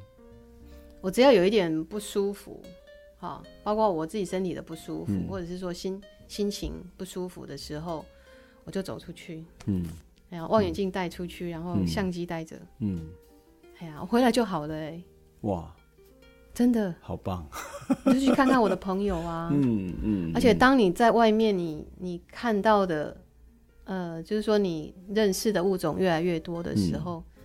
[1.00, 2.60] 我只要有一点不舒服，
[3.18, 8.04] 哈，包括我自己身体的不舒服，嗯、或者是说心心情不舒服的时候，
[8.64, 9.84] 我就走出去，嗯。
[10.30, 13.00] 哎呀，望远镜带出去，嗯，然后相机带着，嗯，
[13.78, 15.00] 哎呀，我回来就好了，哎，
[15.42, 15.72] 哇，
[16.52, 17.46] 真的好棒，
[18.06, 23.16] 你就去看看我的朋友啊， 嗯嗯，而且当你在外面你，你你看到的，
[23.84, 27.42] 呃，就是说你认识的物种越来越多的时候，嗯，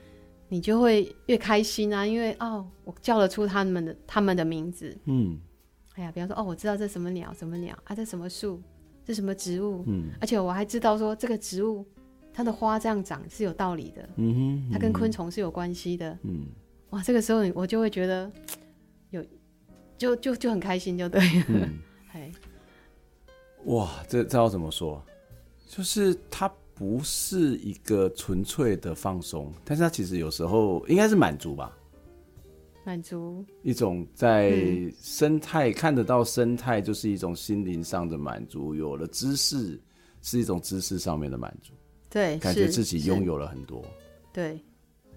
[0.50, 5.40] 你就会越开心啊，因为哦，我叫得出他们的他们的名字，嗯，
[5.96, 8.60] 哎呀，比方说哦，我知道这什么鸟，什么鸟啊，这什么树，
[9.06, 11.86] 这什么植物，嗯，而且我还知道说这个植物。
[12.34, 16.46] 它的花这样长是有道理的，嗯哼，它跟昆虫是有关系的，嗯，
[16.92, 18.32] 哇，这个时候我就会觉得
[19.10, 19.24] 有，
[19.98, 22.32] 就就就很开心，就对了，嗯，
[23.66, 25.04] 哇，这这要怎么说？
[25.68, 31.78] 就是它不是一个纯粹的放松，但是它其实有时候应该是满足吧，
[32.84, 33.46] 满足。
[33.62, 39.80] 一种在生态、嗯、看得到生态，就是一种心灵上的满足，有了知识
[40.22, 41.74] 是一种知识上面的满足。
[42.12, 43.82] 对，感觉自己拥有了很多，
[44.34, 44.60] 对，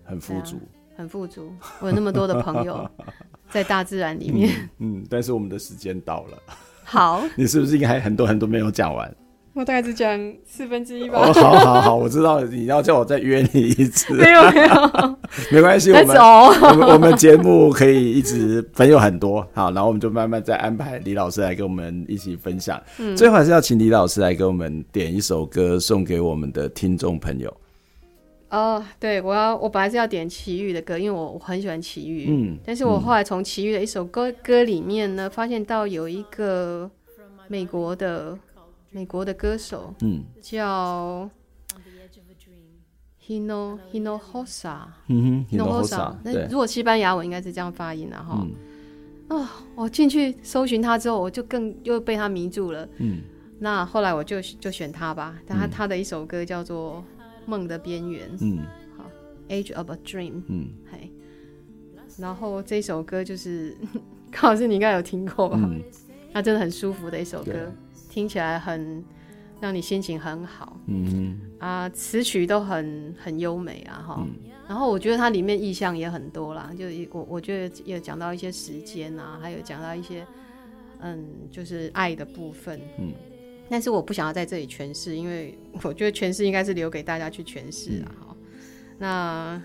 [0.05, 0.61] 很富足，
[0.97, 1.53] 很富足。
[1.80, 2.88] 我有那么多的朋友
[3.51, 6.38] 在大自然里面，嗯，嗯，但是我们的时间到了，
[6.84, 9.12] 好，你是不是应该很多很多没有讲完？
[9.55, 11.21] 我大概只讲四分之一吧。
[11.21, 14.13] 哦，好好好，我知道你要叫我再约你一次。
[14.13, 15.17] 没有没有，
[15.53, 22.83] 没关系，我们 我们我们节目可以一直朋友很多，好，然后我们就慢慢再安排李老师来跟我们一起分享。
[22.99, 27.57] 嗯，最后还是要请李老师来给我们点一首歌送给我们的听众朋友。
[28.51, 32.27] 哦，对，我要我本来是要点齐豫的歌，因为我我很喜欢齐豫。
[32.29, 36.91] 嗯，但是我后来从齐豫的一首歌歌里面呢，发现到有一个
[37.47, 38.37] 美国的。
[38.95, 41.28] 美国的歌手，嗯，叫
[43.26, 44.76] Hino Hinojosa，
[45.09, 46.14] 嗯哼，Hinojosa。
[46.22, 48.47] 那如果西班牙文应该是这样发音的哈。
[49.30, 52.88] 哦，我进去搜寻他之后，我就更又被他迷住了。
[52.99, 53.22] 嗯，
[53.59, 55.36] 那后来我就就选他吧。
[55.45, 57.03] 但他他的一首歌叫做
[57.47, 58.59] 《梦的边缘》，嗯，
[58.97, 59.11] 好，
[59.53, 61.11] 《Age of a Dream》，嗯，嘿。
[62.16, 63.76] 然后这首歌就是，
[64.30, 65.59] 康老师你应该有听过吧？
[66.32, 67.72] 他真的很舒服的一首歌。
[68.15, 69.05] 听起来很
[69.61, 74.31] 让你心情很好，嗯啊，词曲都很很优美啊，哈、嗯。
[74.69, 80.25] 然后我觉得它里面意象也很多啦，就我我觉得也讲到一些时间啊，还有讲到一些
[81.01, 83.12] 嗯，就是爱的部分，嗯。
[83.69, 88.37] 但是我不想要在这里诠释，因为我觉得诠释应该是留给大家去诠释啊，哈、嗯。
[88.99, 89.62] 那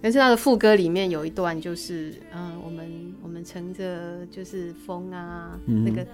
[0.00, 6.04] 但是他的副歌里面有一段就是，嗯，我们我们乘着就是风啊，嗯、那个。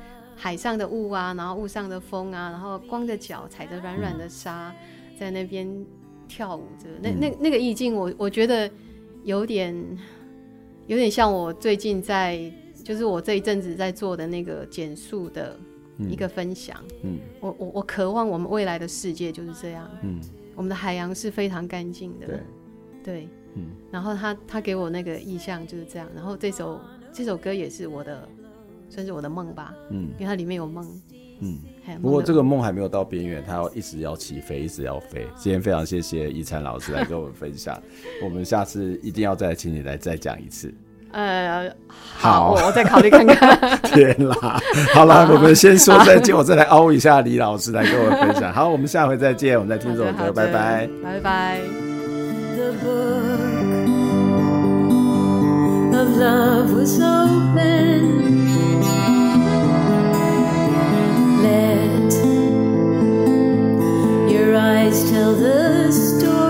[0.40, 5.68] 海上的雾啊，然后雾上的风啊，然后光着脚踩着软软的沙，嗯、在那边
[6.28, 8.70] 跳舞着，那那那个意境我，我我觉得
[9.24, 9.74] 有点
[10.86, 12.40] 有点像我最近在，
[12.84, 15.58] 就是我这一阵子在做的那个减速的
[16.08, 16.80] 一个分享。
[17.02, 19.90] 嗯，嗯我我我渴望我们未来的世界就是这样。
[20.02, 20.20] 嗯，
[20.54, 22.26] 我们的海洋是非常干净的。
[22.28, 22.40] 对，
[23.02, 23.64] 对，嗯。
[23.90, 26.80] 然后他他给我那个意象就是这样，然后这首
[27.12, 28.28] 这首歌也是我的。
[28.88, 30.86] 算是我的梦吧，嗯，因为它里面有梦，
[31.40, 31.58] 嗯，
[32.02, 35.26] 不过这个梦还没有到边缘，它要一直要起飞，一直要飞。
[35.36, 37.80] 今天非常谢谢一禅老师来跟我们分享，
[38.24, 40.72] 我们下次一定要再请你来再讲一次。
[41.10, 41.70] 呃，
[42.18, 43.58] 好，我再考虑看看。
[43.94, 44.60] 天啦，
[44.92, 48.52] 好啦，我们先说再见，我再来凹一下李老师来跟我们分享。
[48.54, 51.60] 好，我们下回再见，我们再听这首歌，拜拜，拜拜。
[56.18, 58.57] Love was open.
[64.32, 66.47] Your eyes tell the story.